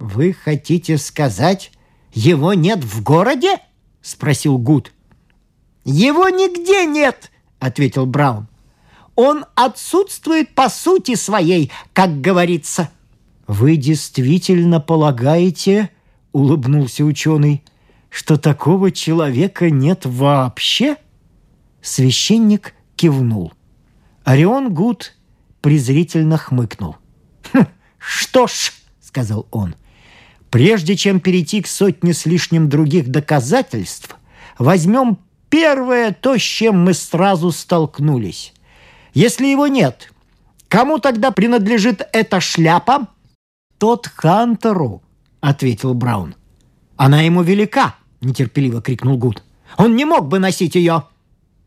«Вы 0.00 0.32
хотите 0.32 0.98
сказать, 0.98 1.70
его 2.12 2.54
нет 2.54 2.82
в 2.82 3.04
городе?»— 3.04 3.60
спросил 4.02 4.58
Гуд. 4.58 4.92
«Его 5.86 6.28
нигде 6.28 6.84
нет!»— 6.84 7.30
ответил 7.60 8.06
Браун. 8.06 8.48
«Он 9.14 9.44
отсутствует 9.54 10.52
по 10.52 10.68
сути 10.68 11.14
своей, 11.14 11.70
как 11.92 12.20
говорится». 12.20 12.90
«Вы 13.46 13.76
действительно 13.76 14.80
полагаете,— 14.80 15.90
улыбнулся 16.32 17.04
ученый,— 17.04 17.62
что 18.10 18.36
такого 18.36 18.90
человека 18.90 19.70
нет 19.70 20.04
вообще?» 20.04 20.96
Священник 21.82 22.74
кивнул. 22.96 23.52
Орион 24.24 24.74
Гуд 24.74 25.14
презрительно 25.60 26.36
хмыкнул. 26.36 26.96
«Хм, 27.52 27.66
«Что 27.98 28.48
ж»,— 28.48 28.72
сказал 29.00 29.46
он,— 29.52 29.76
«прежде 30.50 30.96
чем 30.96 31.20
перейти 31.20 31.62
к 31.62 31.68
сотне 31.68 32.12
с 32.12 32.26
лишним 32.26 32.68
других 32.68 33.08
доказательств, 33.08 34.16
возьмем 34.58 35.18
первое 35.48 36.12
то, 36.12 36.36
с 36.36 36.42
чем 36.42 36.84
мы 36.84 36.94
сразу 36.94 37.50
столкнулись. 37.52 38.52
Если 39.14 39.46
его 39.46 39.66
нет, 39.66 40.12
кому 40.68 40.98
тогда 40.98 41.30
принадлежит 41.30 42.06
эта 42.12 42.40
шляпа? 42.40 43.08
Тот 43.78 44.06
Хантеру, 44.08 45.02
ответил 45.40 45.94
Браун. 45.94 46.34
Она 46.96 47.22
ему 47.22 47.42
велика, 47.42 47.96
нетерпеливо 48.20 48.80
крикнул 48.80 49.18
Гуд. 49.18 49.42
Он 49.76 49.96
не 49.96 50.04
мог 50.04 50.28
бы 50.28 50.38
носить 50.38 50.74
ее. 50.74 51.04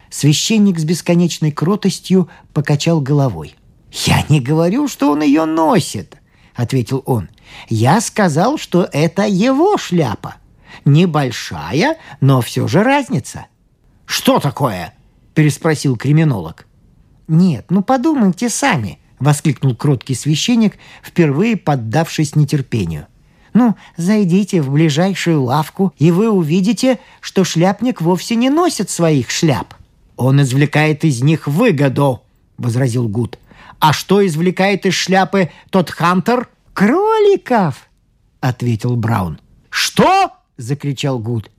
Священник 0.09 0.79
с 0.79 0.83
бесконечной 0.83 1.51
кротостью 1.51 2.29
покачал 2.53 2.99
головой. 2.99 3.55
«Я 3.91 4.23
не 4.29 4.39
говорю, 4.39 4.87
что 4.87 5.11
он 5.11 5.21
ее 5.21 5.45
носит»,— 5.45 6.17
ответил 6.55 7.03
он. 7.05 7.29
«Я 7.67 8.01
сказал, 8.01 8.57
что 8.57 8.87
это 8.91 9.25
его 9.27 9.77
шляпа. 9.77 10.35
Небольшая, 10.85 11.97
но 12.21 12.41
все 12.41 12.67
же 12.67 12.83
разница. 12.83 13.47
«Что 14.09 14.39
такое?»– 14.39 14.95
переспросил 15.35 15.95
криминолог. 15.95 16.65
«Нет, 17.27 17.67
ну 17.69 17.83
подумайте 17.83 18.49
сами»,– 18.49 18.97
воскликнул 19.19 19.75
кроткий 19.75 20.15
священник, 20.15 20.79
впервые 21.03 21.55
поддавшись 21.55 22.35
нетерпению. 22.35 23.05
«Ну, 23.53 23.75
зайдите 23.97 24.63
в 24.63 24.71
ближайшую 24.71 25.43
лавку, 25.43 25.93
и 25.99 26.09
вы 26.09 26.27
увидите, 26.31 26.97
что 27.21 27.43
шляпник 27.43 28.01
вовсе 28.01 28.33
не 28.33 28.49
носит 28.49 28.89
своих 28.89 29.29
шляп. 29.29 29.75
Он 30.17 30.41
извлекает 30.41 31.05
из 31.05 31.21
них 31.21 31.47
выгоду»,– 31.47 32.23
возразил 32.57 33.07
Гуд. 33.07 33.37
«А 33.77 33.93
что 33.93 34.25
извлекает 34.25 34.87
из 34.87 34.95
шляпы 34.95 35.51
тот 35.69 35.91
Хантер?» 35.91 36.49
«Кроликов!»– 36.73 37.87
ответил 38.41 38.95
Браун. 38.95 39.39
«Что?»– 39.69 40.31
закричал 40.57 41.19
Гуд 41.19 41.51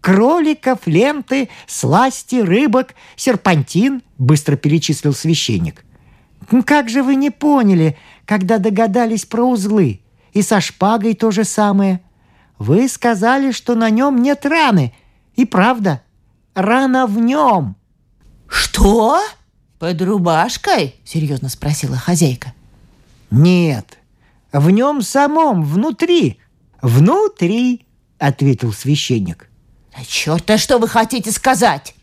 кроликов, 0.00 0.86
ленты, 0.86 1.48
сласти, 1.66 2.36
рыбок, 2.36 2.94
серпантин»,— 3.16 4.02
быстро 4.18 4.56
перечислил 4.56 5.12
священник. 5.12 5.84
«Как 6.64 6.88
же 6.88 7.02
вы 7.02 7.16
не 7.16 7.30
поняли, 7.30 7.96
когда 8.24 8.58
догадались 8.58 9.24
про 9.24 9.44
узлы? 9.44 10.00
И 10.32 10.42
со 10.42 10.60
шпагой 10.60 11.14
то 11.14 11.30
же 11.30 11.44
самое. 11.44 12.00
Вы 12.58 12.88
сказали, 12.88 13.50
что 13.50 13.74
на 13.74 13.90
нем 13.90 14.22
нет 14.22 14.46
раны. 14.46 14.94
И 15.36 15.44
правда, 15.44 16.02
рана 16.54 17.06
в 17.06 17.18
нем». 17.18 17.76
«Что? 18.48 19.20
Под 19.78 20.00
рубашкой?»— 20.00 20.96
серьезно 21.04 21.48
спросила 21.48 21.96
хозяйка. 21.96 22.54
«Нет, 23.30 23.98
в 24.52 24.70
нем 24.70 25.02
самом, 25.02 25.62
внутри. 25.62 26.38
Внутри»,— 26.80 27.86
ответил 28.18 28.72
священник. 28.72 29.47
«Да 29.98 30.04
черт, 30.04 30.60
что 30.60 30.78
вы 30.78 30.86
хотите 30.86 31.32
сказать?» 31.32 31.94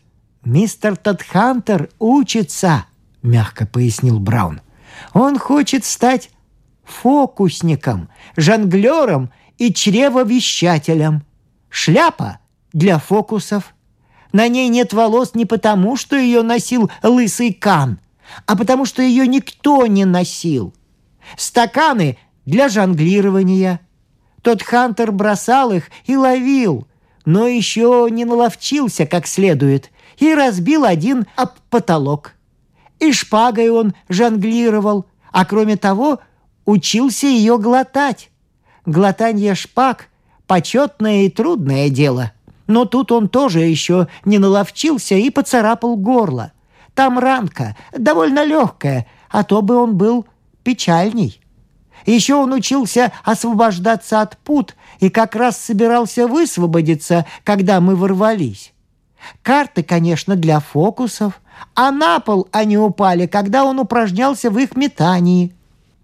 «Мистер 0.44 0.96
Тадхантер 0.96 1.88
учится»,— 1.98 2.84
мягко 3.22 3.66
пояснил 3.66 4.20
Браун. 4.20 4.60
«Он 5.14 5.38
хочет 5.38 5.86
стать 5.86 6.28
фокусником, 6.84 8.10
жонглером 8.36 9.30
и 9.56 9.72
чревовещателем. 9.72 11.24
Шляпа 11.70 12.40
для 12.74 12.98
фокусов. 12.98 13.74
На 14.30 14.46
ней 14.48 14.68
нет 14.68 14.92
волос 14.92 15.34
не 15.34 15.46
потому, 15.46 15.96
что 15.96 16.16
ее 16.16 16.42
носил 16.42 16.90
лысый 17.02 17.54
Кан, 17.54 17.98
а 18.44 18.56
потому 18.56 18.84
что 18.84 19.00
ее 19.00 19.26
никто 19.26 19.86
не 19.86 20.04
носил. 20.04 20.74
Стаканы 21.38 22.18
для 22.44 22.68
жонглирования. 22.68 23.80
Тот 24.42 24.62
Хантер 24.62 25.12
бросал 25.12 25.72
их 25.72 25.90
и 26.04 26.14
ловил, 26.14 26.86
но 27.26 27.46
еще 27.46 28.08
не 28.10 28.24
наловчился 28.24 29.04
как 29.04 29.26
следует 29.26 29.90
и 30.16 30.32
разбил 30.32 30.84
один 30.84 31.26
об 31.36 31.50
потолок. 31.68 32.32
И 32.98 33.12
шпагой 33.12 33.68
он 33.68 33.94
жонглировал, 34.08 35.04
а 35.32 35.44
кроме 35.44 35.76
того 35.76 36.20
учился 36.64 37.26
ее 37.26 37.58
глотать. 37.58 38.30
Глотание 38.86 39.54
шпаг– 39.54 40.08
почетное 40.46 41.24
и 41.24 41.28
трудное 41.28 41.90
дело. 41.90 42.32
Но 42.66 42.84
тут 42.84 43.12
он 43.12 43.28
тоже 43.28 43.60
еще 43.60 44.08
не 44.24 44.38
наловчился 44.38 45.16
и 45.16 45.28
поцарапал 45.28 45.96
горло. 45.96 46.52
Там 46.94 47.18
ранка, 47.18 47.76
довольно 47.92 48.44
легкая, 48.44 49.06
а 49.28 49.44
то 49.44 49.60
бы 49.60 49.76
он 49.76 49.96
был 49.96 50.26
печальней. 50.62 51.40
Еще 52.04 52.34
он 52.34 52.52
учился 52.52 53.12
освобождаться 53.24 54.20
от 54.20 54.36
пут 54.38 54.76
и 55.00 55.08
как 55.10 55.34
раз 55.34 55.56
собирался 55.58 56.26
высвободиться, 56.26 57.26
когда 57.44 57.80
мы 57.80 57.96
ворвались. 57.96 58.72
Карты, 59.42 59.82
конечно, 59.82 60.36
для 60.36 60.60
фокусов, 60.60 61.40
а 61.74 61.90
на 61.90 62.20
пол 62.20 62.48
они 62.52 62.78
упали, 62.78 63.26
когда 63.26 63.64
он 63.64 63.78
упражнялся 63.80 64.50
в 64.50 64.58
их 64.58 64.76
метании. 64.76 65.54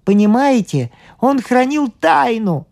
Понимаете, 0.04 0.90
он 1.20 1.40
хранил 1.40 1.88
тайну. 1.88 2.66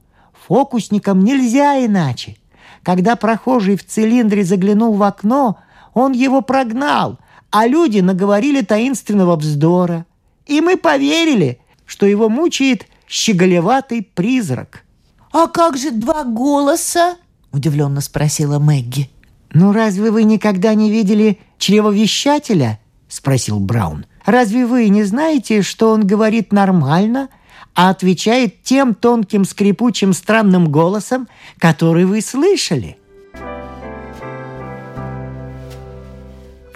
Фокусникам 0.46 1.22
нельзя 1.22 1.84
иначе. 1.84 2.36
Когда 2.82 3.14
прохожий 3.14 3.76
в 3.76 3.86
цилиндре 3.86 4.42
заглянул 4.42 4.94
в 4.94 5.02
окно, 5.02 5.58
он 5.94 6.12
его 6.12 6.40
прогнал, 6.40 7.18
а 7.50 7.66
люди 7.66 8.00
наговорили 8.00 8.62
таинственного 8.62 9.36
вздора. 9.36 10.06
И 10.46 10.60
мы 10.60 10.76
поверили, 10.76 11.60
что 11.84 12.06
его 12.06 12.28
мучает 12.28 12.86
щеголеватый 13.10 14.02
призрак. 14.02 14.84
«А 15.32 15.48
как 15.48 15.76
же 15.76 15.90
два 15.90 16.24
голоса?»– 16.24 17.16
удивленно 17.52 18.00
спросила 18.00 18.58
Мэгги. 18.58 19.10
«Ну 19.52 19.72
разве 19.72 20.10
вы 20.10 20.22
никогда 20.22 20.74
не 20.74 20.90
видели 20.90 21.40
чревовещателя?»– 21.58 22.78
спросил 23.08 23.58
Браун. 23.58 24.06
«Разве 24.24 24.64
вы 24.64 24.88
не 24.88 25.02
знаете, 25.02 25.62
что 25.62 25.90
он 25.90 26.06
говорит 26.06 26.52
нормально, 26.52 27.28
а 27.74 27.90
отвечает 27.90 28.62
тем 28.62 28.94
тонким 28.94 29.44
скрипучим 29.44 30.12
странным 30.12 30.70
голосом, 30.70 31.28
который 31.58 32.04
вы 32.04 32.20
слышали?» 32.20 32.96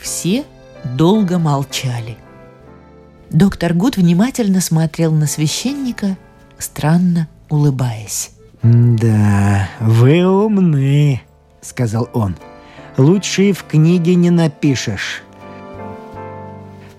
Все 0.01 0.45
долго 0.85 1.39
молчали. 1.39 2.19
Доктор 3.31 3.75
Гуд 3.75 3.97
внимательно 3.97 4.61
смотрел 4.61 5.13
на 5.13 5.27
священника, 5.27 6.17
странно 6.59 7.29
улыбаясь. 7.49 8.31
«Да, 8.63 9.69
вы 9.81 10.25
умны»,— 10.25 11.23
сказал 11.61 12.09
он. 12.15 12.37
«Лучше 12.97 13.51
и 13.51 13.53
в 13.53 13.65
книге 13.65 14.15
не 14.15 14.31
напишешь. 14.31 15.23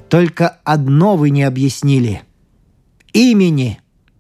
Только 0.10 0.60
одно 0.64 1.16
вы 1.16 1.30
не 1.32 1.44
объяснили. 1.44 2.22
Имени. 3.14 3.80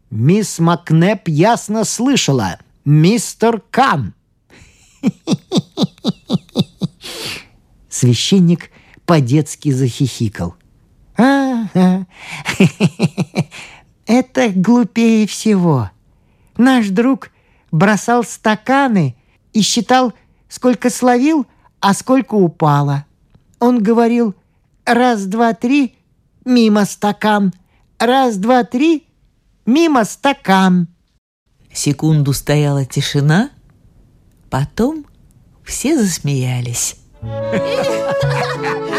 Мисс 0.09 0.57
Макнеп 0.59 1.27
ясно 1.27 1.83
слышала. 1.83 2.57
Мистер 2.85 3.61
Кан». 3.69 4.13
Священник 7.89 8.71
по-детски 9.05 9.71
захихикал. 9.71 10.55
«А, 11.17 11.67
это 14.05 14.49
глупее 14.49 15.27
всего. 15.27 15.89
Наш 16.57 16.89
друг 16.89 17.29
бросал 17.71 18.23
стаканы 18.23 19.15
и 19.53 19.61
считал, 19.61 20.13
сколько 20.49 20.89
словил, 20.89 21.45
а 21.79 21.93
сколько 21.93 22.35
упало. 22.35 23.05
Он 23.59 23.81
говорил 23.81 24.35
«раз, 24.85 25.25
два, 25.25 25.53
три, 25.53 25.95
мимо 26.43 26.85
стакан», 26.85 27.53
«раз, 27.99 28.37
два, 28.37 28.63
три, 28.63 29.07
мимо 29.65 30.03
стакан». 30.03 30.87
Секунду 31.71 32.33
стояла 32.33 32.85
тишина, 32.85 33.49
потом 34.49 35.05
все 35.63 35.97
засмеялись. 35.97 36.95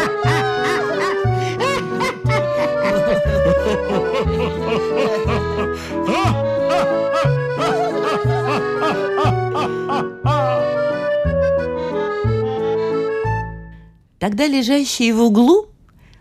Тогда 14.27 14.45
лежащий 14.45 15.13
в 15.13 15.21
углу 15.21 15.67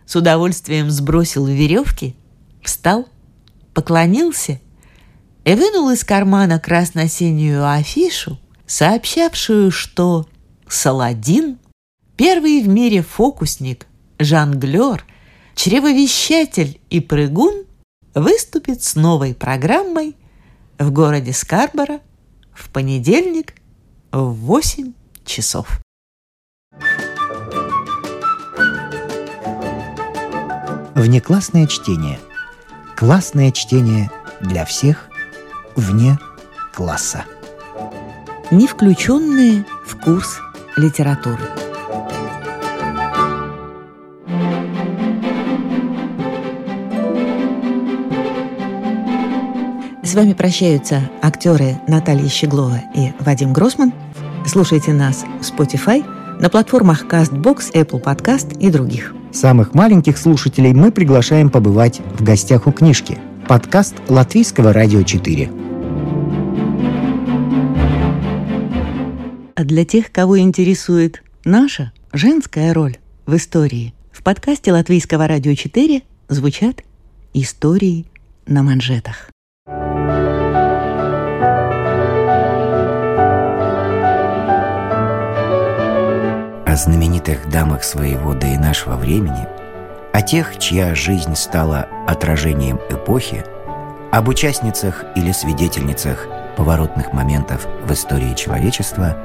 с 0.05 0.15
удовольствием 0.15 0.93
сбросил 0.93 1.45
веревки, 1.45 2.15
встал, 2.63 3.09
поклонился 3.75 4.61
и 5.45 5.55
вынул 5.57 5.91
из 5.91 6.05
кармана 6.05 6.61
красно-синюю 6.61 7.69
афишу, 7.69 8.39
сообщавшую, 8.65 9.73
что 9.73 10.29
Саладин, 10.69 11.59
первый 12.17 12.63
в 12.63 12.69
мире 12.69 13.03
фокусник, 13.03 13.89
жонглер, 14.21 15.05
чревовещатель 15.57 16.81
и 16.91 17.01
прыгун, 17.01 17.65
выступит 18.15 18.85
с 18.85 18.95
новой 18.95 19.35
программой 19.35 20.15
в 20.79 20.93
городе 20.93 21.33
Скарборо 21.33 21.99
в 22.55 22.71
понедельник 22.71 23.55
в 24.13 24.31
8 24.31 24.93
часов. 25.25 25.81
Внеклассное 30.97 31.67
чтение. 31.67 32.19
Классное 32.97 33.53
чтение 33.53 34.11
для 34.41 34.65
всех 34.65 35.11
вне 35.75 36.19
класса. 36.75 37.27
Не 38.51 38.67
включенные 38.67 39.67
в 39.85 40.01
курс 40.01 40.39
литературы. 40.79 41.43
С 50.03 50.15
вами 50.15 50.33
прощаются 50.33 51.11
актеры 51.21 51.79
Наталья 51.87 52.31
Щеглова 52.31 52.81
и 52.95 53.13
Вадим 53.21 53.53
Гросман. 53.53 53.93
Слушайте 54.47 54.95
нас 54.95 55.27
в 55.43 55.43
Spotify, 55.43 56.03
на 56.41 56.49
платформах 56.49 57.05
CastBox, 57.05 57.75
Apple 57.75 58.03
Podcast 58.03 58.59
и 58.59 58.71
других. 58.71 59.13
Самых 59.37 59.75
маленьких 59.75 60.17
слушателей 60.17 60.73
мы 60.73 60.91
приглашаем 60.91 61.51
побывать 61.51 62.01
в 62.01 62.25
гостях 62.25 62.67
у 62.67 62.73
книжки. 62.73 63.19
Подкаст 63.47 63.95
Латвийского 64.09 64.73
радио 64.73 65.03
4. 65.03 65.51
А 69.55 69.65
для 69.65 69.85
тех, 69.85 70.11
кого 70.11 70.39
интересует 70.39 71.23
наша 71.45 71.93
женская 72.15 72.73
роль 72.73 72.97
в 73.27 73.37
истории, 73.37 73.93
в 74.11 74.23
подкасте 74.23 74.73
Латвийского 74.73 75.29
радио 75.29 75.53
4 75.53 76.01
звучат 76.31 76.83
истории 77.35 78.07
на 78.47 78.63
манжетах. 78.63 79.29
О 86.77 86.79
знаменитых 86.79 87.49
дамах 87.49 87.83
своего 87.83 88.35
да 88.35 88.53
и 88.53 88.59
нашего 88.59 88.97
времени, 88.97 89.49
о 90.13 90.21
тех, 90.21 90.59
чья 90.59 90.95
жизнь 90.95 91.35
стала 91.35 91.89
отражением 92.07 92.79
эпохи, 92.91 93.47
об 94.13 94.29
участницах 94.29 95.03
или 95.17 95.33
свидетельницах 95.33 96.29
поворотных 96.55 97.15
моментов 97.15 97.67
в 97.83 97.93
истории 97.95 98.35
человечества, 98.35 99.17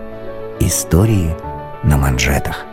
истории 0.62 1.36
на 1.84 1.98
манжетах. 1.98 2.64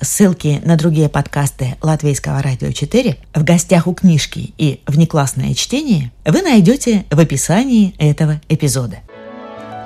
Ссылки 0.00 0.60
на 0.64 0.76
другие 0.76 1.08
подкасты 1.08 1.74
Латвийского 1.82 2.40
радио 2.40 2.70
4 2.70 3.16
в 3.34 3.42
гостях 3.42 3.88
у 3.88 3.94
книжки 3.94 4.54
и 4.58 4.80
внеклассное 4.86 5.54
чтение 5.54 6.12
вы 6.24 6.42
найдете 6.42 7.04
в 7.10 7.18
описании 7.18 7.96
этого 7.98 8.40
эпизода. 8.48 8.98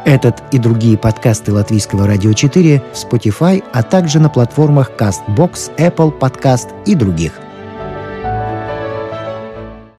Этот 0.05 0.43
и 0.51 0.59
другие 0.59 0.99
подкасты 0.99 1.53
Латвийского 1.53 2.07
радио 2.07 2.33
4 2.33 2.83
в 2.93 2.97
Spotify, 2.97 3.63
а 3.73 3.83
также 3.83 4.19
на 4.19 4.29
платформах 4.29 4.91
CastBox, 4.99 5.77
Apple 5.77 6.19
Podcast 6.19 6.69
и 6.87 6.95
других– 6.95 7.33